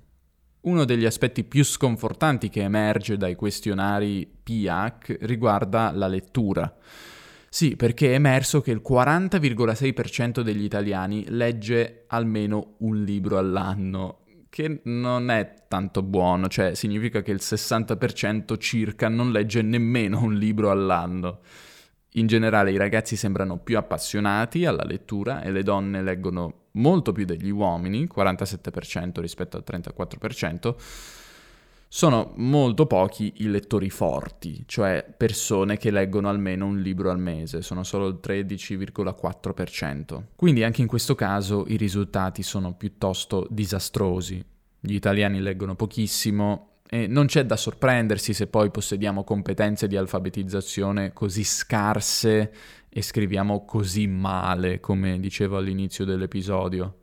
Uno 0.62 0.86
degli 0.86 1.06
aspetti 1.06 1.44
più 1.44 1.64
sconfortanti 1.64 2.50
che 2.50 2.62
emerge 2.62 3.18
dai 3.18 3.34
questionari 3.34 4.30
PIAC 4.44 5.18
riguarda 5.22 5.92
la 5.92 6.06
lettura. 6.06 6.72
Sì, 7.50 7.76
perché 7.76 8.12
è 8.12 8.14
emerso 8.14 8.62
che 8.62 8.70
il 8.70 8.82
40,6% 8.88 10.42
degli 10.42 10.64
italiani 10.64 11.26
legge 11.30 12.04
almeno 12.08 12.76
un 12.80 13.04
libro 13.04 13.40
all'anno, 13.40 14.20
che 14.50 14.82
non 14.84 15.32
è 15.32 15.54
tanto 15.68 16.04
buono, 16.04 16.48
cioè 16.48 16.76
significa 16.76 17.24
che 17.24 17.32
il 17.32 17.42
60% 17.42 18.58
circa 18.60 19.10
non 19.10 19.32
legge 19.32 19.64
nemmeno 19.64 20.22
un 20.22 20.36
libro 20.36 20.70
all'anno. 20.70 21.40
In 22.16 22.28
generale 22.28 22.72
i 22.72 22.78
ragazzi 22.78 23.16
sembrano 23.16 23.58
più 23.58 23.78
appassionati 23.78 24.66
alla 24.66 24.84
lettura 24.84 25.44
e 25.44 25.52
le 25.52 25.64
donne 25.64 26.02
leggono 26.02 26.54
molto 26.72 27.14
più 27.14 27.26
degli 27.26 27.50
uomini, 27.50 28.10
47% 28.14 29.22
rispetto 29.22 29.56
al 29.56 29.64
34%. 29.66 30.76
Sono 31.94 32.32
molto 32.38 32.86
pochi 32.86 33.34
i 33.38 33.50
lettori 33.50 33.90
forti, 33.90 34.64
cioè 34.66 35.06
persone 35.18 35.78
che 35.78 35.92
leggono 35.92 36.30
almeno 36.30 36.66
un 36.66 36.80
libro 36.80 37.12
al 37.12 37.20
mese, 37.20 37.62
sono 37.62 37.84
solo 37.84 38.08
il 38.08 38.20
13,4%. 38.24 40.24
Quindi 40.36 40.64
anche 40.64 40.82
in 40.82 40.88
questo 40.88 41.16
caso 41.16 41.66
i 41.68 41.76
risultati 41.76 42.44
sono 42.44 42.76
piuttosto 42.76 43.46
disastrosi. 43.50 44.42
Gli 44.80 44.94
italiani 44.94 45.42
leggono 45.42 45.76
pochissimo, 45.76 46.71
e 46.94 47.08
non 47.08 47.26
c'è 47.26 47.46
da 47.46 47.56
sorprendersi 47.56 48.34
se 48.34 48.48
poi 48.48 48.70
possediamo 48.70 49.24
competenze 49.24 49.88
di 49.88 49.96
alfabetizzazione 49.96 51.14
così 51.14 51.46
scarse 51.46 52.54
e 52.90 53.02
scriviamo 53.02 53.64
così 53.64 54.08
male, 54.08 54.82
come 54.82 55.18
dicevo 55.22 55.56
all'inizio 55.56 56.04
dell'episodio. 56.04 56.98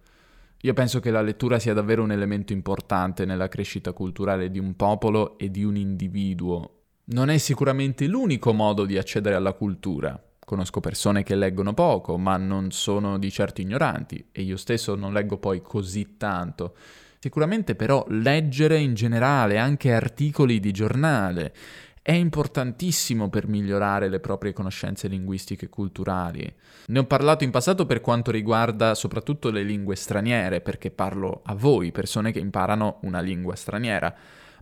Io 0.61 0.75
penso 0.75 1.01
che 1.01 1.11
la 1.11 1.23
lettura 1.23 1.59
sia 1.59 1.73
davvero 1.73 2.03
un 2.03 2.13
elemento 2.13 2.53
importante 2.53 3.25
nella 3.25 3.49
crescita 3.49 3.95
culturale 3.95 4.51
di 4.51 4.59
un 4.59 4.77
popolo 4.77 5.39
e 5.39 5.51
di 5.51 5.65
un 5.65 5.77
individuo. 5.77 6.81
Non 7.05 7.31
è 7.31 7.39
sicuramente 7.39 8.07
l'unico 8.07 8.53
modo 8.53 8.85
di 8.85 8.99
accedere 8.99 9.37
alla 9.37 9.55
cultura. 9.55 10.23
Conosco 10.39 10.81
persone 10.81 11.23
che 11.23 11.35
leggono 11.35 11.73
poco, 11.73 12.19
ma 12.19 12.37
non 12.37 12.73
sono 12.73 13.17
di 13.17 13.31
certo 13.31 13.63
ignoranti, 13.63 14.29
e 14.33 14.43
io 14.43 14.59
stesso 14.59 14.95
non 14.97 15.15
leggo 15.15 15.39
poi 15.39 15.63
così 15.63 16.19
tanto. 16.19 16.75
Sicuramente 17.21 17.75
però 17.75 18.05
leggere 18.09 18.79
in 18.79 18.95
generale 18.95 19.59
anche 19.59 19.93
articoli 19.93 20.61
di 20.61 20.71
giornale 20.71 21.53
è 22.01 22.13
importantissimo 22.13 23.29
per 23.29 23.49
migliorare 23.49 24.09
le 24.09 24.19
proprie 24.19 24.55
conoscenze 24.55 25.09
linguistiche 25.09 25.67
e 25.67 25.69
culturali. 25.69 26.51
Ne 26.87 26.99
ho 27.01 27.05
parlato 27.05 27.45
in 27.45 27.51
passato 27.51 27.85
per 27.85 28.01
quanto 28.01 28.31
riguarda 28.31 28.95
soprattutto 28.95 29.51
le 29.51 29.63
lingue 29.63 29.95
straniere, 29.95 30.63
perché 30.63 30.91
parlo 30.91 31.43
a 31.45 31.55
voi, 31.55 31.93
persone 31.93 32.33
che 32.33 32.39
imparano 32.39 33.01
una 33.03 33.21
lingua 33.21 33.57
straniera. 33.57 34.15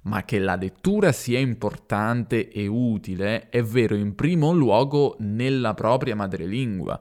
Ma 0.02 0.24
che 0.24 0.40
la 0.40 0.56
lettura 0.56 1.12
sia 1.12 1.38
importante 1.38 2.48
e 2.48 2.66
utile 2.66 3.48
è 3.48 3.62
vero 3.62 3.94
in 3.94 4.16
primo 4.16 4.52
luogo 4.52 5.14
nella 5.20 5.74
propria 5.74 6.16
madrelingua. 6.16 7.00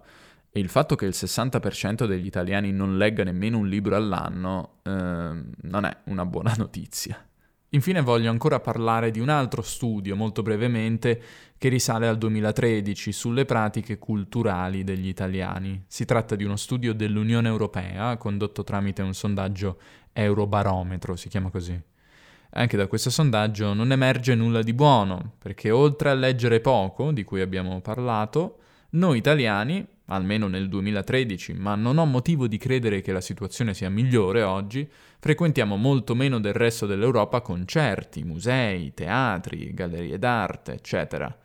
E 0.58 0.62
il 0.62 0.70
fatto 0.70 0.96
che 0.96 1.04
il 1.04 1.14
60% 1.14 2.06
degli 2.06 2.26
italiani 2.26 2.72
non 2.72 2.98
legga 2.98 3.26
nemmeno 3.26 3.58
un 3.58 3.68
libro 3.68 3.98
all'anno 3.98 4.76
eh, 4.84 4.90
non 4.90 5.84
è 5.84 5.98
una 6.06 6.26
buona 6.26 6.54
notizia. 6.58 7.22
Infine 7.72 8.00
voglio 8.00 8.30
ancora 8.30 8.62
parlare 8.62 9.12
di 9.12 9.20
un 9.20 9.28
altro 9.28 9.62
studio, 9.62 10.16
molto 10.16 10.44
brevemente, 10.44 11.22
che 11.58 11.68
risale 11.68 12.08
al 12.08 12.18
2013 12.18 13.12
sulle 13.12 13.44
pratiche 13.44 13.98
culturali 13.98 14.86
degli 14.86 15.10
italiani. 15.10 15.84
Si 15.88 16.06
tratta 16.06 16.38
di 16.38 16.46
uno 16.46 16.56
studio 16.56 16.94
dell'Unione 16.94 17.50
Europea 17.50 18.16
condotto 18.16 18.64
tramite 18.64 19.02
un 19.02 19.14
sondaggio 19.14 19.78
Eurobarometro, 20.14 21.18
si 21.18 21.28
chiama 21.28 21.50
così. 21.50 21.78
Anche 22.52 22.78
da 22.78 22.88
questo 22.88 23.10
sondaggio 23.10 23.74
non 23.74 23.92
emerge 23.92 24.34
nulla 24.36 24.62
di 24.62 24.72
buono, 24.72 25.34
perché 25.38 25.70
oltre 25.70 26.12
a 26.12 26.14
leggere 26.14 26.62
poco, 26.62 27.12
di 27.12 27.26
cui 27.26 27.42
abbiamo 27.42 27.82
parlato, 27.82 28.60
noi 28.92 29.18
italiani 29.18 29.86
almeno 30.08 30.48
nel 30.48 30.70
2013, 30.70 31.54
ma 31.54 31.76
non 31.76 31.98
ho 31.98 32.06
motivo 32.06 32.48
di 32.48 32.58
credere 32.58 33.02
che 33.02 33.12
la 33.12 33.22
situazione 33.22 33.74
sia 33.74 33.90
migliore 33.90 34.44
oggi, 34.44 34.88
frequentiamo 35.20 35.76
molto 35.78 36.14
meno 36.14 36.40
del 36.40 36.54
resto 36.54 36.86
dell'Europa 36.86 37.42
concerti, 37.42 38.24
musei, 38.24 38.94
teatri, 38.94 39.74
gallerie 39.74 40.20
d'arte, 40.20 40.74
eccetera. 40.74 41.36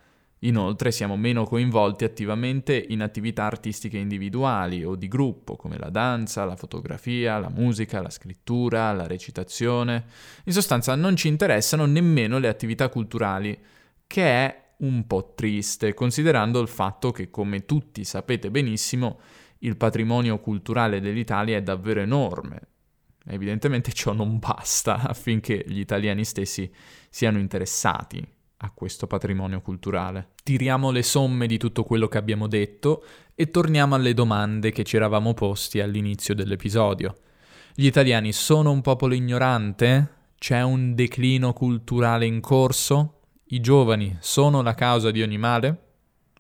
Inoltre 0.44 0.90
siamo 0.90 1.16
meno 1.18 1.44
coinvolti 1.44 2.04
attivamente 2.04 2.86
in 2.88 3.02
attività 3.02 3.44
artistiche 3.44 3.98
individuali 3.98 4.82
o 4.84 4.94
di 4.94 5.06
gruppo, 5.06 5.56
come 5.56 5.76
la 5.76 5.90
danza, 5.90 6.46
la 6.46 6.56
fotografia, 6.56 7.38
la 7.38 7.50
musica, 7.50 8.00
la 8.00 8.08
scrittura, 8.08 8.90
la 8.92 9.06
recitazione. 9.06 10.04
In 10.44 10.52
sostanza 10.54 10.94
non 10.94 11.14
ci 11.14 11.28
interessano 11.28 11.84
nemmeno 11.84 12.38
le 12.38 12.48
attività 12.48 12.88
culturali, 12.88 13.58
che 14.06 14.22
è 14.22 14.59
un 14.80 15.06
po' 15.06 15.32
triste, 15.34 15.94
considerando 15.94 16.60
il 16.60 16.68
fatto 16.68 17.10
che, 17.10 17.30
come 17.30 17.64
tutti 17.64 18.04
sapete 18.04 18.50
benissimo, 18.50 19.20
il 19.58 19.76
patrimonio 19.76 20.38
culturale 20.38 21.00
dell'Italia 21.00 21.56
è 21.56 21.62
davvero 21.62 22.00
enorme. 22.00 22.60
Evidentemente 23.26 23.92
ciò 23.92 24.12
non 24.12 24.38
basta 24.38 25.00
affinché 25.02 25.64
gli 25.66 25.78
italiani 25.78 26.24
stessi 26.24 26.72
siano 27.10 27.38
interessati 27.38 28.26
a 28.62 28.70
questo 28.72 29.06
patrimonio 29.06 29.60
culturale. 29.60 30.30
Tiriamo 30.42 30.90
le 30.90 31.02
somme 31.02 31.46
di 31.46 31.58
tutto 31.58 31.84
quello 31.84 32.08
che 32.08 32.18
abbiamo 32.18 32.46
detto 32.46 33.04
e 33.34 33.50
torniamo 33.50 33.94
alle 33.94 34.14
domande 34.14 34.70
che 34.70 34.84
ci 34.84 34.96
eravamo 34.96 35.34
posti 35.34 35.80
all'inizio 35.80 36.34
dell'episodio. 36.34 37.16
Gli 37.74 37.86
italiani 37.86 38.32
sono 38.32 38.70
un 38.70 38.80
popolo 38.82 39.14
ignorante? 39.14 40.18
C'è 40.36 40.62
un 40.62 40.94
declino 40.94 41.52
culturale 41.52 42.26
in 42.26 42.40
corso? 42.40 43.19
I 43.52 43.58
giovani 43.58 44.16
sono 44.20 44.62
la 44.62 44.74
causa 44.74 45.10
di 45.10 45.22
ogni 45.22 45.36
male? 45.36 45.78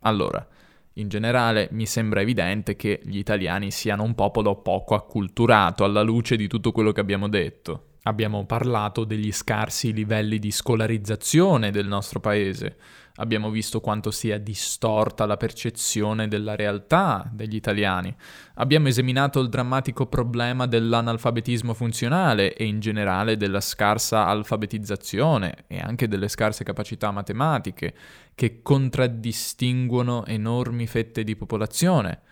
Allora, 0.02 0.46
in 0.92 1.08
generale 1.08 1.68
mi 1.72 1.84
sembra 1.84 2.20
evidente 2.20 2.76
che 2.76 3.00
gli 3.02 3.18
italiani 3.18 3.72
siano 3.72 4.04
un 4.04 4.14
popolo 4.14 4.54
poco 4.62 4.94
acculturato 4.94 5.82
alla 5.82 6.02
luce 6.02 6.36
di 6.36 6.46
tutto 6.46 6.70
quello 6.70 6.92
che 6.92 7.00
abbiamo 7.00 7.28
detto. 7.28 7.89
Abbiamo 8.04 8.46
parlato 8.46 9.04
degli 9.04 9.30
scarsi 9.30 9.92
livelli 9.92 10.38
di 10.38 10.50
scolarizzazione 10.50 11.70
del 11.70 11.86
nostro 11.86 12.18
paese, 12.18 12.78
abbiamo 13.16 13.50
visto 13.50 13.80
quanto 13.80 14.10
sia 14.10 14.38
distorta 14.38 15.26
la 15.26 15.36
percezione 15.36 16.26
della 16.26 16.56
realtà 16.56 17.28
degli 17.30 17.56
italiani, 17.56 18.14
abbiamo 18.54 18.88
esaminato 18.88 19.38
il 19.40 19.50
drammatico 19.50 20.06
problema 20.06 20.64
dell'analfabetismo 20.64 21.74
funzionale 21.74 22.54
e 22.54 22.64
in 22.64 22.80
generale 22.80 23.36
della 23.36 23.60
scarsa 23.60 24.26
alfabetizzazione 24.28 25.64
e 25.66 25.78
anche 25.78 26.08
delle 26.08 26.28
scarse 26.28 26.64
capacità 26.64 27.10
matematiche 27.10 27.94
che 28.34 28.62
contraddistinguono 28.62 30.24
enormi 30.24 30.86
fette 30.86 31.22
di 31.22 31.36
popolazione. 31.36 32.22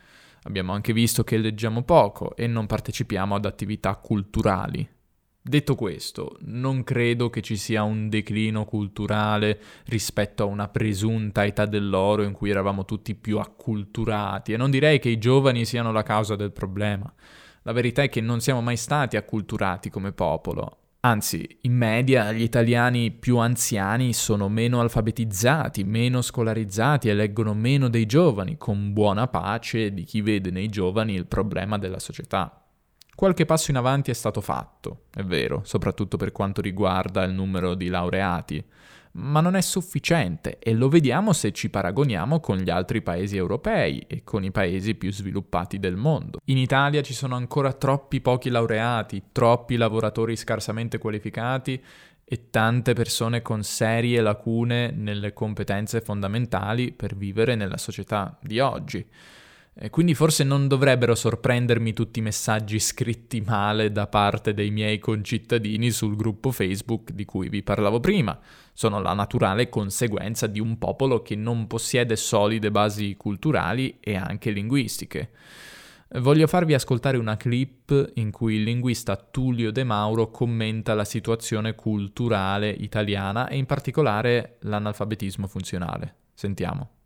Abbiamo 0.44 0.72
anche 0.72 0.94
visto 0.94 1.24
che 1.24 1.37
leggiamo 1.37 1.83
poco 1.83 2.35
e 2.37 2.46
non 2.46 2.64
partecipiamo 2.64 3.35
ad 3.35 3.44
attività 3.44 3.94
culturali. 3.96 4.96
Detto 5.48 5.76
questo, 5.76 6.37
non 6.40 6.84
credo 6.84 7.30
che 7.30 7.40
ci 7.40 7.56
sia 7.56 7.82
un 7.82 8.11
declino 8.11 8.66
culturale 8.66 9.58
rispetto 9.87 10.42
a 10.42 10.46
una 10.46 10.68
presunta 10.68 11.46
età 11.46 11.64
dell'oro 11.64 12.22
in 12.22 12.32
cui 12.32 12.50
eravamo 12.50 12.84
tutti 12.84 13.14
più 13.14 13.38
acculturati 13.38 14.52
e 14.52 14.58
non 14.58 14.70
direi 14.70 14.98
che 14.98 15.08
i 15.08 15.16
giovani 15.16 15.64
siano 15.64 15.90
la 15.90 16.02
causa 16.02 16.37
del 16.37 16.52
problema. 16.52 17.11
La 17.62 17.72
verità 17.72 18.02
è 18.02 18.11
che 18.11 18.20
non 18.20 18.40
siamo 18.40 18.61
mai 18.61 18.76
stati 18.76 19.16
acculturati 19.16 19.88
come 19.88 20.12
popolo. 20.12 20.80
Anzi, 21.00 21.61
in 21.62 21.72
media 21.72 22.30
gli 22.30 22.42
italiani 22.42 23.11
più 23.11 23.38
anziani 23.38 24.12
sono 24.12 24.50
meno 24.50 24.80
alfabetizzati, 24.80 25.82
meno 25.82 26.20
scolarizzati 26.20 27.08
e 27.08 27.14
leggono 27.14 27.54
meno 27.54 27.88
dei 27.88 28.04
giovani, 28.04 28.58
con 28.58 28.92
buona 28.92 29.28
pace 29.28 29.94
di 29.94 30.04
chi 30.04 30.20
vede 30.20 30.50
nei 30.50 30.68
giovani 30.68 31.14
il 31.14 31.24
problema 31.24 31.78
della 31.78 32.00
società. 32.00 32.67
Qualche 33.18 33.46
passo 33.46 33.72
in 33.72 33.76
avanti 33.76 34.12
è 34.12 34.14
stato 34.14 34.40
fatto, 34.40 35.07
è 35.12 35.24
vero, 35.24 35.62
soprattutto 35.64 36.16
per 36.16 36.31
quanto 36.31 36.61
riguarda 36.61 37.24
il 37.24 37.33
numero 37.33 37.74
di 37.74 37.88
laureati, 37.88 38.64
ma 39.14 39.40
non 39.40 39.57
è 39.57 39.61
sufficiente 39.61 40.61
e 40.61 40.72
lo 40.72 40.88
vediamo 40.88 41.33
se 41.33 41.50
ci 41.50 41.68
paragoniamo 41.68 42.38
con 42.38 42.59
gli 42.59 42.70
altri 42.70 43.02
paesi 43.02 43.37
europei 43.37 44.04
e 44.07 44.22
con 44.22 44.44
i 44.44 44.52
paesi 44.52 44.94
più 44.94 45.11
sviluppati 45.11 45.81
del 45.81 45.96
mondo. 45.96 46.38
In 46.44 46.59
Italia 46.59 47.02
ci 47.02 47.12
sono 47.12 47.35
ancora 47.35 47.72
troppi 47.72 48.20
pochi 48.20 48.50
laureati, 48.50 49.20
troppi 49.33 49.74
lavoratori 49.74 50.37
scarsamente 50.37 50.98
qualificati 50.98 51.83
e 52.22 52.50
tante 52.50 52.92
persone 52.92 53.42
con 53.42 53.64
serie 53.64 54.20
lacune 54.20 54.92
nelle 54.92 55.33
competenze 55.33 56.00
fondamentali 56.02 56.92
per 56.92 57.16
vivere 57.16 57.57
nella 57.57 57.78
società 57.78 58.38
di 58.40 58.61
oggi. 58.61 59.04
Quindi 59.90 60.14
forse 60.14 60.42
non 60.42 60.66
dovrebbero 60.66 61.14
sorprendermi 61.14 61.92
tutti 61.92 62.18
i 62.18 62.22
messaggi 62.22 62.80
scritti 62.80 63.40
male 63.40 63.92
da 63.92 64.08
parte 64.08 64.52
dei 64.52 64.70
miei 64.70 64.98
concittadini 64.98 65.92
sul 65.92 66.16
gruppo 66.16 66.50
Facebook 66.50 67.12
di 67.12 67.24
cui 67.24 67.48
vi 67.48 67.62
parlavo 67.62 68.00
prima. 68.00 68.36
Sono 68.72 69.00
la 69.00 69.12
naturale 69.12 69.68
conseguenza 69.68 70.48
di 70.48 70.58
un 70.58 70.78
popolo 70.78 71.22
che 71.22 71.36
non 71.36 71.68
possiede 71.68 72.16
solide 72.16 72.72
basi 72.72 73.14
culturali 73.16 73.98
e 74.00 74.16
anche 74.16 74.50
linguistiche. 74.50 75.30
Voglio 76.16 76.48
farvi 76.48 76.74
ascoltare 76.74 77.16
una 77.16 77.36
clip 77.36 78.12
in 78.14 78.32
cui 78.32 78.56
il 78.56 78.64
linguista 78.64 79.14
Tullio 79.14 79.70
De 79.70 79.84
Mauro 79.84 80.30
commenta 80.30 80.94
la 80.94 81.04
situazione 81.04 81.76
culturale 81.76 82.70
italiana 82.70 83.46
e 83.46 83.56
in 83.56 83.66
particolare 83.66 84.56
l'analfabetismo 84.62 85.46
funzionale. 85.46 86.14
Sentiamo. 86.34 86.97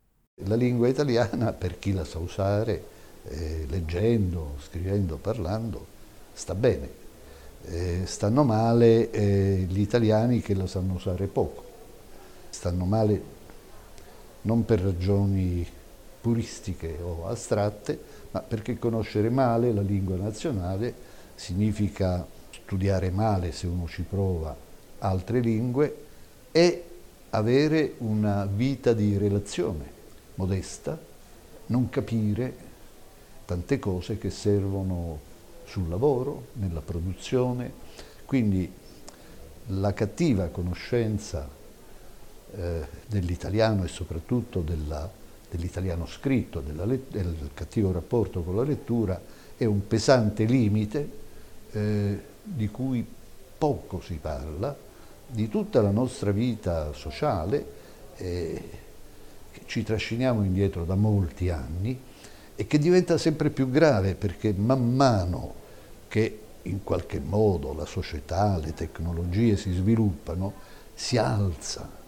La 0.46 0.54
lingua 0.54 0.88
italiana, 0.88 1.52
per 1.52 1.78
chi 1.78 1.92
la 1.92 2.04
sa 2.04 2.18
usare, 2.18 2.82
eh, 3.28 3.66
leggendo, 3.68 4.56
scrivendo, 4.60 5.16
parlando, 5.16 5.86
sta 6.32 6.54
bene. 6.54 7.00
Eh, 7.66 8.00
stanno 8.06 8.42
male 8.42 9.10
eh, 9.10 9.66
gli 9.68 9.80
italiani 9.80 10.40
che 10.40 10.54
la 10.54 10.66
sanno 10.66 10.94
usare 10.94 11.26
poco. 11.26 11.64
Stanno 12.48 12.86
male 12.86 13.22
non 14.42 14.64
per 14.64 14.80
ragioni 14.80 15.66
puristiche 16.20 16.96
o 17.00 17.26
astratte, 17.26 18.00
ma 18.30 18.40
perché 18.40 18.78
conoscere 18.78 19.28
male 19.28 19.72
la 19.72 19.82
lingua 19.82 20.16
nazionale 20.16 20.94
significa 21.34 22.26
studiare 22.50 23.10
male, 23.10 23.52
se 23.52 23.66
uno 23.66 23.86
ci 23.86 24.02
prova, 24.02 24.56
altre 24.98 25.40
lingue 25.40 25.96
e 26.50 26.84
avere 27.30 27.94
una 27.98 28.46
vita 28.46 28.92
di 28.92 29.18
relazione 29.18 30.00
modesta, 30.42 30.98
non 31.66 31.88
capire 31.88 32.70
tante 33.44 33.78
cose 33.78 34.18
che 34.18 34.30
servono 34.30 35.30
sul 35.64 35.88
lavoro, 35.88 36.48
nella 36.54 36.80
produzione, 36.80 37.72
quindi 38.26 38.70
la 39.66 39.92
cattiva 39.92 40.48
conoscenza 40.48 41.48
eh, 42.54 42.86
dell'italiano 43.06 43.84
e 43.84 43.88
soprattutto 43.88 44.60
della, 44.60 45.08
dell'italiano 45.48 46.06
scritto, 46.06 46.60
let- 46.66 47.10
del 47.10 47.50
cattivo 47.54 47.92
rapporto 47.92 48.42
con 48.42 48.56
la 48.56 48.64
lettura 48.64 49.20
è 49.56 49.64
un 49.64 49.86
pesante 49.86 50.44
limite 50.44 51.20
eh, 51.70 52.20
di 52.42 52.68
cui 52.68 53.06
poco 53.56 54.00
si 54.00 54.18
parla, 54.20 54.76
di 55.28 55.48
tutta 55.48 55.80
la 55.80 55.90
nostra 55.90 56.32
vita 56.32 56.92
sociale. 56.92 57.80
Eh, 58.16 58.80
che 59.52 59.60
ci 59.66 59.82
trasciniamo 59.82 60.42
indietro 60.42 60.84
da 60.84 60.94
molti 60.94 61.50
anni 61.50 61.98
e 62.54 62.66
che 62.66 62.78
diventa 62.78 63.18
sempre 63.18 63.50
più 63.50 63.70
grave 63.70 64.14
perché 64.14 64.52
man 64.56 64.94
mano 64.94 65.54
che 66.08 66.38
in 66.62 66.82
qualche 66.84 67.20
modo 67.20 67.74
la 67.74 67.86
società, 67.86 68.58
le 68.58 68.72
tecnologie 68.74 69.56
si 69.56 69.72
sviluppano, 69.72 70.52
si 70.94 71.16
alza 71.16 72.00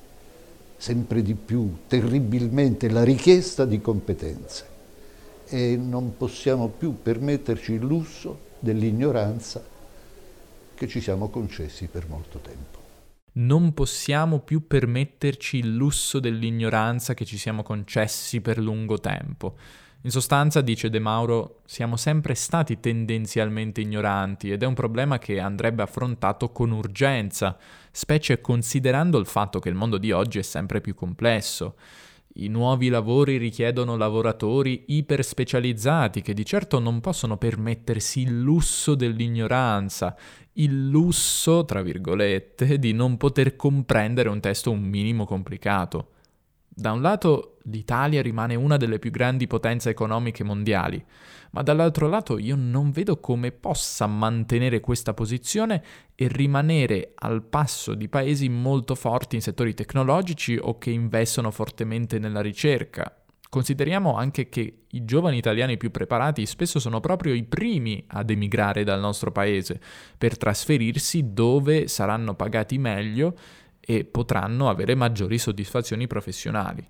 sempre 0.76 1.22
di 1.22 1.34
più, 1.34 1.78
terribilmente, 1.86 2.90
la 2.90 3.02
richiesta 3.02 3.64
di 3.64 3.80
competenze. 3.80 4.66
E 5.46 5.76
non 5.76 6.16
possiamo 6.16 6.68
più 6.68 7.00
permetterci 7.00 7.72
il 7.72 7.80
lusso 7.80 8.38
dell'ignoranza 8.58 9.62
che 10.74 10.88
ci 10.88 11.00
siamo 11.00 11.28
concessi 11.28 11.86
per 11.86 12.06
molto 12.08 12.38
tempo 12.38 12.83
non 13.34 13.72
possiamo 13.74 14.40
più 14.40 14.66
permetterci 14.66 15.58
il 15.58 15.74
lusso 15.74 16.20
dell'ignoranza 16.20 17.14
che 17.14 17.24
ci 17.24 17.38
siamo 17.38 17.62
concessi 17.62 18.40
per 18.40 18.58
lungo 18.58 18.98
tempo. 18.98 19.56
In 20.02 20.10
sostanza, 20.10 20.60
dice 20.60 20.90
De 20.90 20.98
Mauro, 20.98 21.60
siamo 21.64 21.96
sempre 21.96 22.34
stati 22.34 22.78
tendenzialmente 22.78 23.80
ignoranti 23.80 24.50
ed 24.50 24.62
è 24.62 24.66
un 24.66 24.74
problema 24.74 25.18
che 25.18 25.40
andrebbe 25.40 25.82
affrontato 25.82 26.52
con 26.52 26.72
urgenza, 26.72 27.56
specie 27.90 28.42
considerando 28.42 29.18
il 29.18 29.24
fatto 29.24 29.60
che 29.60 29.70
il 29.70 29.74
mondo 29.74 29.96
di 29.96 30.12
oggi 30.12 30.38
è 30.38 30.42
sempre 30.42 30.82
più 30.82 30.94
complesso. 30.94 31.76
I 32.36 32.48
nuovi 32.48 32.88
lavori 32.88 33.36
richiedono 33.36 33.96
lavoratori 33.96 34.84
iperspecializzati 34.88 36.20
che 36.20 36.34
di 36.34 36.44
certo 36.44 36.80
non 36.80 37.00
possono 37.00 37.36
permettersi 37.36 38.22
il 38.22 38.40
lusso 38.40 38.94
dell'ignoranza 38.94 40.16
il 40.54 40.88
lusso, 40.88 41.64
tra 41.64 41.82
virgolette, 41.82 42.78
di 42.78 42.92
non 42.92 43.16
poter 43.16 43.56
comprendere 43.56 44.28
un 44.28 44.40
testo 44.40 44.70
un 44.70 44.82
minimo 44.82 45.24
complicato. 45.24 46.10
Da 46.76 46.90
un 46.90 47.02
lato 47.02 47.58
l'Italia 47.66 48.20
rimane 48.20 48.56
una 48.56 48.76
delle 48.76 48.98
più 48.98 49.12
grandi 49.12 49.46
potenze 49.46 49.90
economiche 49.90 50.42
mondiali, 50.42 51.02
ma 51.52 51.62
dall'altro 51.62 52.08
lato 52.08 52.36
io 52.36 52.56
non 52.56 52.90
vedo 52.90 53.20
come 53.20 53.52
possa 53.52 54.08
mantenere 54.08 54.80
questa 54.80 55.14
posizione 55.14 55.82
e 56.16 56.26
rimanere 56.26 57.12
al 57.14 57.44
passo 57.44 57.94
di 57.94 58.08
paesi 58.08 58.48
molto 58.48 58.96
forti 58.96 59.36
in 59.36 59.42
settori 59.42 59.72
tecnologici 59.72 60.58
o 60.60 60.76
che 60.76 60.90
investono 60.90 61.52
fortemente 61.52 62.18
nella 62.18 62.40
ricerca. 62.40 63.20
Consideriamo 63.48 64.16
anche 64.16 64.48
che 64.48 64.78
i 64.88 65.04
giovani 65.04 65.36
italiani 65.36 65.76
più 65.76 65.92
preparati 65.92 66.44
spesso 66.44 66.80
sono 66.80 66.98
proprio 66.98 67.34
i 67.34 67.44
primi 67.44 68.02
ad 68.08 68.30
emigrare 68.30 68.82
dal 68.82 68.98
nostro 68.98 69.30
paese 69.30 69.80
per 70.18 70.36
trasferirsi 70.36 71.32
dove 71.32 71.86
saranno 71.86 72.34
pagati 72.34 72.78
meglio 72.78 73.36
e 73.84 74.04
potranno 74.04 74.68
avere 74.68 74.94
maggiori 74.94 75.38
soddisfazioni 75.38 76.06
professionali. 76.06 76.86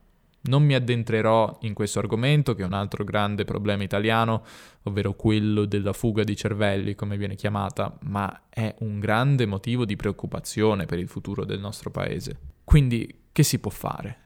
Non 0.47 0.63
mi 0.63 0.75
addentrerò 0.75 1.59
in 1.63 1.73
questo 1.73 2.01
argomento, 2.01 2.55
che 2.55 2.63
è 2.63 2.67
un 2.67 2.75
altro 2.75 3.03
grande 3.03 3.45
problema 3.45 3.83
italiano, 3.83 4.45
ovvero 4.83 5.15
quello 5.15 5.65
della 5.65 5.95
fuga 5.95 6.23
di 6.23 6.37
cervelli, 6.37 6.95
come 6.95 7.17
viene 7.17 7.35
chiamata, 7.35 7.99
ma 8.03 8.43
è 8.51 8.75
un 8.81 9.01
grande 9.01 9.47
motivo 9.47 9.87
di 9.87 9.97
preoccupazione 9.97 10.85
per 10.85 10.99
il 10.99 11.09
futuro 11.09 11.47
del 11.47 11.61
nostro 11.61 11.91
paese. 11.91 12.39
Quindi, 12.63 13.23
che 13.33 13.43
si 13.43 13.59
può 13.59 13.71
fare? 13.71 14.19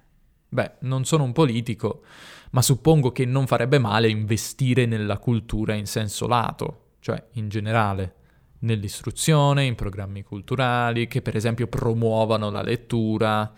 Beh, 0.48 0.72
non 0.80 1.04
sono 1.04 1.22
un 1.22 1.32
politico, 1.32 2.02
ma 2.50 2.62
suppongo 2.62 3.12
che 3.12 3.24
non 3.24 3.46
farebbe 3.46 3.78
male 3.78 4.08
investire 4.08 4.86
nella 4.86 5.18
cultura 5.18 5.74
in 5.74 5.86
senso 5.86 6.26
lato, 6.26 6.94
cioè 6.98 7.22
in 7.34 7.48
generale 7.48 8.14
nell'istruzione, 8.60 9.64
in 9.64 9.74
programmi 9.74 10.22
culturali, 10.22 11.06
che 11.06 11.22
per 11.22 11.36
esempio 11.36 11.66
promuovano 11.66 12.50
la 12.50 12.62
lettura, 12.62 13.52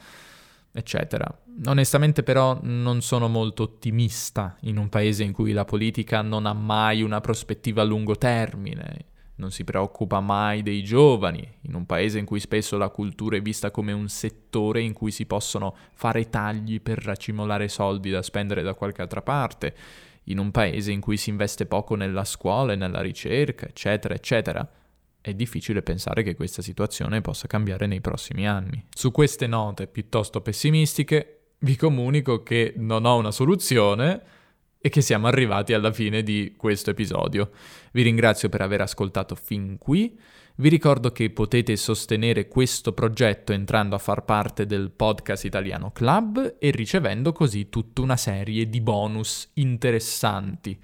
eccetera. 0.73 1.43
Onestamente 1.67 2.23
però 2.23 2.59
non 2.63 3.03
sono 3.03 3.29
molto 3.29 3.65
ottimista 3.65 4.57
in 4.63 4.77
un 4.77 4.89
paese 4.89 5.25
in 5.25 5.33
cui 5.33 5.53
la 5.53 5.65
politica 5.65 6.23
non 6.23 6.47
ha 6.47 6.53
mai 6.53 7.03
una 7.03 7.21
prospettiva 7.21 7.83
a 7.83 7.85
lungo 7.85 8.17
termine, 8.17 9.07
non 9.37 9.51
si 9.51 9.65
preoccupa 9.65 10.21
mai 10.21 10.63
dei 10.63 10.83
giovani, 10.83 11.47
in 11.63 11.75
un 11.75 11.87
paese 11.87 12.19
in 12.19 12.27
cui 12.27 12.41
spesso 12.41 12.77
la 12.77 12.91
cultura 12.91 13.37
è 13.37 13.43
vista 13.43 13.71
come 13.71 13.93
un 13.93 14.09
settore 14.09 14.83
in 14.83 14.93
cui 14.93 15.11
si 15.11 15.25
possono 15.25 15.75
fare 15.95 16.29
tagli 16.29 16.81
per 16.81 17.03
racimolare 17.03 17.69
soldi 17.69 18.11
da 18.11 18.23
spendere 18.23 18.63
da 18.63 18.75
qualche 18.75 19.03
altra 19.03 19.23
parte, 19.23 19.75
in 20.25 20.39
un 20.39 20.51
paese 20.51 20.93
in 20.93 21.01
cui 21.01 21.17
si 21.17 21.31
investe 21.31 21.65
poco 21.65 21.95
nella 21.95 22.25
scuola 22.25 22.75
e 22.75 22.77
nella 22.77 23.01
ricerca, 23.01 23.67
eccetera, 23.67 24.15
eccetera 24.15 24.71
è 25.21 25.35
difficile 25.35 25.83
pensare 25.83 26.23
che 26.23 26.35
questa 26.35 26.63
situazione 26.63 27.21
possa 27.21 27.47
cambiare 27.47 27.87
nei 27.87 28.01
prossimi 28.01 28.49
anni. 28.49 28.85
Su 28.89 29.11
queste 29.11 29.47
note 29.47 29.87
piuttosto 29.87 30.41
pessimistiche 30.41 31.41
vi 31.61 31.77
comunico 31.77 32.43
che 32.43 32.73
non 32.77 33.05
ho 33.05 33.17
una 33.17 33.31
soluzione 33.31 34.23
e 34.81 34.89
che 34.89 35.03
siamo 35.03 35.27
arrivati 35.27 35.75
alla 35.75 35.93
fine 35.93 36.23
di 36.23 36.55
questo 36.57 36.91
episodio. 36.91 37.51
Vi 37.93 38.03
ringrazio 38.03 38.49
per 38.49 38.63
aver 38.63 38.81
ascoltato 38.81 39.35
fin 39.35 39.77
qui. 39.77 40.19
Vi 40.57 40.69
ricordo 40.69 41.13
che 41.13 41.31
potete 41.31 41.77
sostenere 41.77 42.49
questo 42.49 42.93
progetto 42.93 43.53
entrando 43.53 43.95
a 43.95 43.99
far 43.99 44.25
parte 44.25 44.65
del 44.67 44.91
Podcast 44.91 45.45
Italiano 45.45 45.91
Club 45.91 46.57
e 46.59 46.71
ricevendo 46.71 47.33
così 47.33 47.69
tutta 47.69 48.01
una 48.01 48.17
serie 48.17 48.69
di 48.69 48.81
bonus 48.81 49.51
interessanti. 49.55 50.79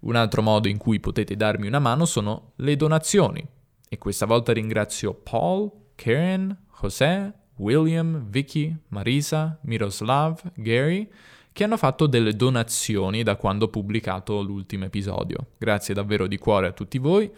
Un 0.00 0.16
altro 0.16 0.42
modo 0.42 0.68
in 0.68 0.78
cui 0.78 1.00
potete 1.00 1.36
darmi 1.36 1.66
una 1.66 1.80
mano 1.80 2.04
sono 2.06 2.52
le 2.56 2.76
donazioni. 2.76 3.46
E 3.88 3.98
questa 3.98 4.26
volta 4.26 4.52
ringrazio 4.52 5.14
Paul, 5.14 5.70
Karen, 5.94 6.56
José, 6.80 7.32
William, 7.56 8.28
Vicky, 8.28 8.76
Marisa, 8.88 9.58
Miroslav, 9.62 10.40
Gary, 10.54 11.08
che 11.52 11.64
hanno 11.64 11.76
fatto 11.76 12.06
delle 12.06 12.34
donazioni 12.34 13.22
da 13.22 13.36
quando 13.36 13.64
ho 13.64 13.68
pubblicato 13.68 14.40
l'ultimo 14.42 14.84
episodio. 14.84 15.48
Grazie 15.58 15.94
davvero 15.94 16.26
di 16.26 16.38
cuore 16.38 16.68
a 16.68 16.72
tutti 16.72 16.98
voi. 16.98 17.30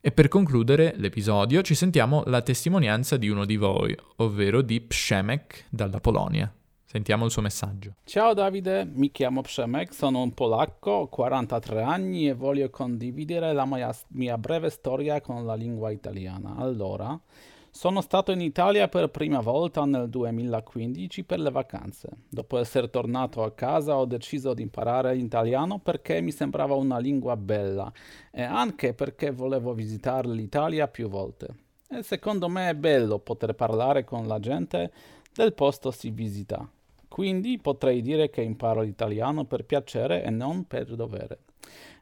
E 0.00 0.12
per 0.12 0.28
concludere 0.28 0.94
l'episodio 0.96 1.60
ci 1.60 1.74
sentiamo 1.74 2.22
la 2.26 2.40
testimonianza 2.40 3.18
di 3.18 3.28
uno 3.28 3.44
di 3.44 3.56
voi, 3.56 3.94
ovvero 4.16 4.62
di 4.62 4.80
Przemek 4.80 5.66
dalla 5.68 6.00
Polonia. 6.00 6.52
Sentiamo 6.90 7.24
il 7.24 7.30
suo 7.30 7.40
messaggio. 7.40 7.94
Ciao 8.02 8.34
Davide, 8.34 8.84
mi 8.84 9.12
chiamo 9.12 9.42
Przemek, 9.42 9.94
sono 9.94 10.22
un 10.22 10.34
polacco, 10.34 10.90
ho 10.90 11.06
43 11.06 11.82
anni 11.82 12.28
e 12.28 12.34
voglio 12.34 12.68
condividere 12.68 13.52
la 13.52 13.64
mia, 13.64 13.94
mia 14.08 14.36
breve 14.36 14.70
storia 14.70 15.20
con 15.20 15.46
la 15.46 15.54
lingua 15.54 15.92
italiana. 15.92 16.56
Allora, 16.56 17.16
sono 17.70 18.00
stato 18.00 18.32
in 18.32 18.40
Italia 18.40 18.88
per 18.88 19.06
prima 19.06 19.38
volta 19.38 19.84
nel 19.84 20.08
2015 20.08 21.22
per 21.22 21.38
le 21.38 21.52
vacanze. 21.52 22.08
Dopo 22.28 22.58
essere 22.58 22.90
tornato 22.90 23.44
a 23.44 23.52
casa 23.52 23.96
ho 23.96 24.04
deciso 24.04 24.52
di 24.52 24.62
imparare 24.62 25.14
l'italiano 25.14 25.78
perché 25.78 26.20
mi 26.20 26.32
sembrava 26.32 26.74
una 26.74 26.98
lingua 26.98 27.36
bella 27.36 27.88
e 28.32 28.42
anche 28.42 28.94
perché 28.94 29.30
volevo 29.30 29.74
visitare 29.74 30.26
l'Italia 30.26 30.88
più 30.88 31.08
volte. 31.08 31.54
E 31.88 32.02
secondo 32.02 32.48
me 32.48 32.68
è 32.70 32.74
bello 32.74 33.20
poter 33.20 33.54
parlare 33.54 34.02
con 34.02 34.26
la 34.26 34.40
gente 34.40 34.90
del 35.32 35.54
posto 35.54 35.92
si 35.92 36.10
visita. 36.10 36.68
Quindi 37.10 37.58
potrei 37.58 38.02
dire 38.02 38.30
che 38.30 38.40
imparo 38.40 38.82
l'italiano 38.82 39.44
per 39.44 39.64
piacere 39.64 40.22
e 40.22 40.30
non 40.30 40.64
per 40.68 40.94
dovere. 40.94 41.40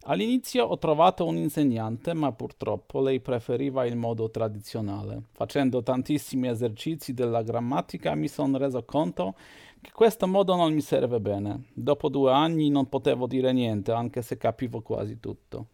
All'inizio 0.03 0.67
ho 0.67 0.77
trovato 0.77 1.25
un 1.25 1.37
insegnante, 1.37 2.13
ma 2.13 2.31
purtroppo 2.33 3.01
lei 3.01 3.19
preferiva 3.19 3.87
il 3.87 3.97
modo 3.97 4.31
tradizionale. 4.31 5.23
Facendo 5.33 5.83
tantissimi 5.83 6.49
esercizi 6.49 7.15
della 7.15 7.43
grammatica 7.43 8.15
mi 8.15 8.29
sono 8.29 8.59
reso 8.59 8.85
conto 8.85 9.35
che 9.81 9.91
questo 9.93 10.27
modo 10.27 10.55
non 10.55 10.75
mi 10.75 10.83
serve 10.83 11.21
bene. 11.21 11.65
Dopo 11.73 12.11
due 12.11 12.31
anni 12.31 12.69
non 12.69 12.91
potevo 12.91 13.27
dire 13.27 13.51
niente, 13.53 13.93
anche 13.93 14.21
se 14.21 14.37
capivo 14.37 14.83
quasi 14.83 15.21
tutto. 15.21 15.69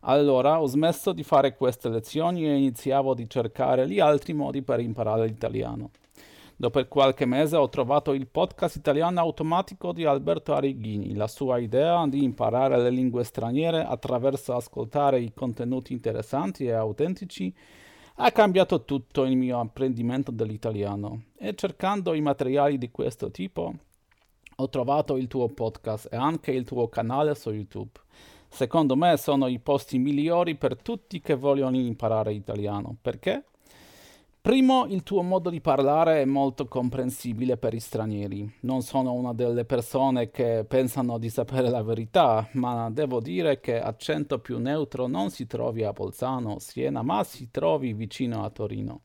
Allora 0.00 0.60
ho 0.60 0.66
smesso 0.66 1.12
di 1.12 1.22
fare 1.22 1.54
queste 1.54 1.88
lezioni 1.88 2.44
e 2.44 2.56
iniziavo 2.56 3.12
a 3.12 3.26
cercare 3.28 3.88
gli 3.88 4.00
altri 4.00 4.32
modi 4.32 4.62
per 4.62 4.80
imparare 4.80 5.26
l'italiano. 5.26 5.90
Dopo 6.60 6.86
qualche 6.88 7.24
mese 7.24 7.56
ho 7.56 7.70
trovato 7.70 8.12
il 8.12 8.26
podcast 8.26 8.76
italiano 8.76 9.18
automatico 9.18 9.94
di 9.94 10.04
Alberto 10.04 10.52
Arrighini. 10.52 11.14
La 11.14 11.26
sua 11.26 11.56
idea 11.56 12.06
di 12.06 12.22
imparare 12.22 12.78
le 12.82 12.90
lingue 12.90 13.24
straniere 13.24 13.82
attraverso 13.82 14.54
ascoltare 14.54 15.20
i 15.20 15.32
contenuti 15.32 15.94
interessanti 15.94 16.66
e 16.66 16.72
autentici 16.72 17.50
ha 18.16 18.30
cambiato 18.30 18.84
tutto 18.84 19.24
il 19.24 19.38
mio 19.38 19.58
apprendimento 19.58 20.30
dell'italiano. 20.30 21.28
E 21.38 21.54
cercando 21.54 22.12
i 22.12 22.20
materiali 22.20 22.76
di 22.76 22.90
questo 22.90 23.30
tipo 23.30 23.74
ho 24.54 24.68
trovato 24.68 25.16
il 25.16 25.28
tuo 25.28 25.48
podcast 25.48 26.12
e 26.12 26.16
anche 26.16 26.50
il 26.50 26.66
tuo 26.66 26.90
canale 26.90 27.34
su 27.36 27.50
YouTube. 27.52 27.98
Secondo 28.50 28.96
me 28.96 29.16
sono 29.16 29.46
i 29.46 29.60
posti 29.60 29.96
migliori 29.96 30.56
per 30.56 30.76
tutti 30.76 31.22
che 31.22 31.36
vogliono 31.36 31.78
imparare 31.78 32.34
italiano. 32.34 32.94
Perché? 33.00 33.44
Primo, 34.42 34.86
il 34.86 35.02
tuo 35.02 35.20
modo 35.20 35.50
di 35.50 35.60
parlare 35.60 36.22
è 36.22 36.24
molto 36.24 36.66
comprensibile 36.66 37.58
per 37.58 37.74
gli 37.74 37.78
stranieri. 37.78 38.50
Non 38.60 38.80
sono 38.80 39.12
una 39.12 39.34
delle 39.34 39.66
persone 39.66 40.30
che 40.30 40.64
pensano 40.66 41.18
di 41.18 41.28
sapere 41.28 41.68
la 41.68 41.82
verità, 41.82 42.48
ma 42.52 42.88
devo 42.90 43.20
dire 43.20 43.60
che 43.60 43.78
accento 43.78 44.38
più 44.38 44.58
neutro 44.58 45.06
non 45.08 45.28
si 45.28 45.46
trovi 45.46 45.84
a 45.84 45.92
Bolzano 45.92 46.58
Siena, 46.58 47.02
ma 47.02 47.22
si 47.22 47.50
trovi 47.50 47.92
vicino 47.92 48.42
a 48.42 48.48
Torino. 48.48 49.02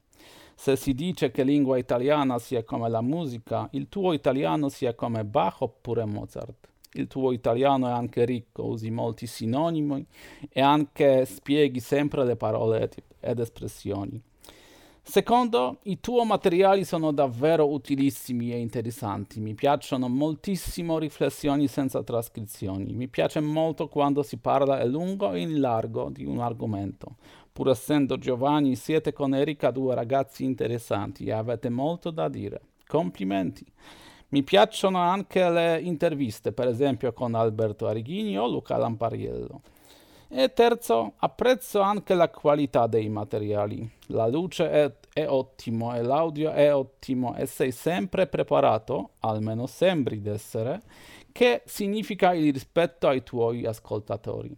Se 0.56 0.78
si 0.78 0.94
dice 0.94 1.32
che 1.32 1.44
lingua 1.44 1.78
italiana 1.78 2.40
sia 2.40 2.64
come 2.64 2.88
la 2.88 3.02
musica, 3.02 3.68
il 3.72 3.90
tuo 3.90 4.14
italiano 4.14 4.70
sia 4.70 4.96
come 4.96 5.26
Bach 5.26 5.60
oppure 5.60 6.06
Mozart. 6.06 6.70
Il 6.94 7.08
tuo 7.08 7.34
italiano 7.34 7.90
è 7.90 7.92
anche 7.92 8.24
ricco, 8.24 8.68
usi 8.68 8.90
molti 8.90 9.28
sinonimi 9.28 10.06
e 10.48 10.62
anche 10.62 11.26
spieghi 11.26 11.82
sempre 11.82 12.24
le 12.24 12.38
parole 12.38 12.90
ed 13.20 13.40
espressioni. 13.40 14.24
Secondo, 15.08 15.78
i 15.84 16.00
tuoi 16.00 16.26
materiali 16.26 16.84
sono 16.84 17.12
davvero 17.12 17.72
utilissimi 17.72 18.52
e 18.52 18.58
interessanti. 18.58 19.40
Mi 19.40 19.54
piacciono 19.54 20.10
moltissimo 20.10 20.98
riflessioni 20.98 21.68
senza 21.68 22.02
trascrizioni. 22.02 22.92
Mi 22.92 23.08
piace 23.08 23.40
molto 23.40 23.88
quando 23.88 24.24
si 24.24 24.38
parla 24.38 24.80
a 24.80 24.84
lungo 24.84 25.32
e 25.32 25.42
in 25.42 25.60
largo 25.60 26.10
di 26.10 26.26
un 26.26 26.40
argomento. 26.40 27.18
Pur 27.54 27.70
essendo 27.70 28.18
giovani, 28.18 28.76
siete 28.76 29.14
con 29.14 29.36
Erika 29.36 29.70
due 29.70 29.94
ragazzi 29.94 30.44
interessanti 30.44 31.26
e 31.26 31.34
avete 31.34 31.70
molto 31.70 32.10
da 32.10 32.28
dire. 32.28 32.62
Complimenti. 32.88 33.64
Mi 34.30 34.42
piacciono 34.42 34.98
anche 34.98 35.48
le 35.50 35.80
interviste, 35.82 36.52
per 36.52 36.68
esempio 36.68 37.14
con 37.14 37.36
Alberto 37.36 37.86
Arighini 37.88 38.40
o 38.40 38.48
Luca 38.48 38.76
Lampariello. 38.76 39.62
E 40.28 40.54
terzo, 40.54 41.14
apprezzo 41.18 41.82
anche 41.82 42.16
la 42.16 42.30
qualità 42.30 42.88
dei 42.88 43.10
materiali. 43.10 43.88
La 44.08 44.28
luce 44.28 44.70
è, 44.70 44.92
è 45.14 45.28
ottimo 45.28 45.96
e 45.96 46.02
l'audio 46.02 46.52
è 46.52 46.74
ottimo 46.74 47.36
e 47.36 47.46
sei 47.46 47.72
sempre 47.72 48.26
preparato, 48.26 49.12
almeno 49.20 49.68
sembri 49.68 50.22
d'essere, 50.22 50.82
che 51.32 51.62
significa 51.66 52.34
il 52.34 52.52
rispetto 52.52 53.08
ai 53.08 53.22
tuoi 53.24 53.66
ascoltatori. 53.66 54.56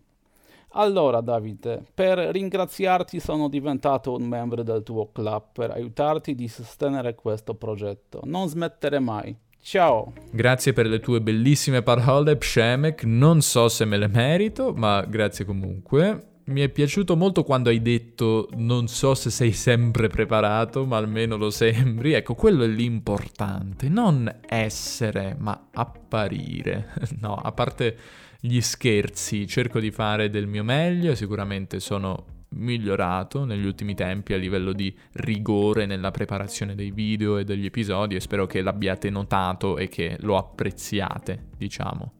Allora 0.72 1.22
Davide, 1.22 1.84
per 1.94 2.18
ringraziarti 2.18 3.20
sono 3.20 3.50
diventato 3.50 4.14
un 4.14 4.24
membro 4.24 4.64
del 4.64 4.84
tuo 4.84 5.12
club 5.12 5.46
per 5.54 5.72
aiutarti 5.72 6.36
a 6.40 6.50
sostenere 6.50 7.16
questo 7.16 7.56
progetto. 7.56 8.22
Non 8.24 8.48
smettere 8.48 9.00
mai. 9.00 9.36
Ciao. 9.68 10.14
Grazie 10.32 10.72
per 10.72 10.88
le 10.88 11.02
tue 11.02 11.20
bellissime 11.20 11.82
parole, 11.82 12.38
Pshemek. 12.38 13.04
Non 13.04 13.42
so 13.42 13.68
se 13.68 13.84
me 13.84 13.98
le 13.98 14.08
merito, 14.08 14.72
ma 14.74 15.02
grazie 15.02 15.44
comunque. 15.44 16.36
Mi 16.46 16.62
è 16.62 16.70
piaciuto 16.70 17.18
molto 17.18 17.44
quando 17.44 17.68
hai 17.68 17.82
detto 17.82 18.48
non 18.56 18.88
so 18.88 19.14
se 19.14 19.30
sei 19.30 19.52
sempre 19.52 20.08
preparato, 20.08 20.86
ma 20.86 20.96
almeno 20.96 21.36
lo 21.36 21.50
sembri. 21.50 22.14
Ecco, 22.14 22.34
quello 22.34 22.64
è 22.64 22.68
l'importante, 22.68 23.90
non 23.90 24.34
essere, 24.48 25.36
ma 25.38 25.68
apparire. 25.74 26.94
No, 27.20 27.36
a 27.36 27.52
parte 27.52 27.98
gli 28.40 28.62
scherzi, 28.62 29.48
cerco 29.48 29.82
di 29.82 29.92
fare 29.92 30.30
del 30.30 30.48
mio 30.48 30.64
meglio, 30.64 31.14
sicuramente 31.14 31.82
sono 31.82 32.37
migliorato 32.50 33.46
negli 33.46 33.66
ultimi 33.66 33.94
tempi 33.94 34.34
a 34.34 34.38
livello 34.38 34.74
di 34.74 34.96
rigore 35.14 35.86
nella 35.86 36.12
preparazione 36.12 36.76
dei 36.76 36.92
video 36.92 37.38
e 37.38 37.44
degli 37.44 37.66
episodi 37.66 38.16
e 38.16 38.20
spero 38.20 38.46
che 38.46 38.62
l'abbiate 38.62 39.10
notato 39.10 39.78
e 39.78 39.88
che 39.88 40.18
lo 40.22 40.38
apprezziate, 40.38 41.48
diciamo. 41.58 42.14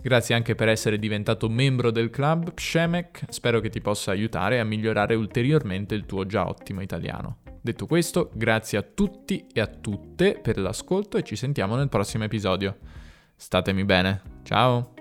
Grazie 0.00 0.34
anche 0.34 0.54
per 0.54 0.68
essere 0.68 0.98
diventato 0.98 1.48
membro 1.48 1.90
del 1.90 2.10
club 2.10 2.52
Pshemek, 2.52 3.24
spero 3.28 3.60
che 3.60 3.68
ti 3.68 3.80
possa 3.80 4.12
aiutare 4.12 4.60
a 4.60 4.64
migliorare 4.64 5.14
ulteriormente 5.14 5.94
il 5.94 6.06
tuo 6.06 6.24
già 6.24 6.48
ottimo 6.48 6.80
italiano. 6.80 7.38
Detto 7.60 7.86
questo, 7.86 8.30
grazie 8.32 8.78
a 8.78 8.82
tutti 8.82 9.46
e 9.52 9.60
a 9.60 9.66
tutte 9.66 10.38
per 10.40 10.58
l'ascolto 10.58 11.16
e 11.16 11.24
ci 11.24 11.36
sentiamo 11.36 11.74
nel 11.76 11.88
prossimo 11.88 12.24
episodio. 12.24 12.78
Statemi 13.34 13.84
bene, 13.84 14.22
ciao! 14.44 14.97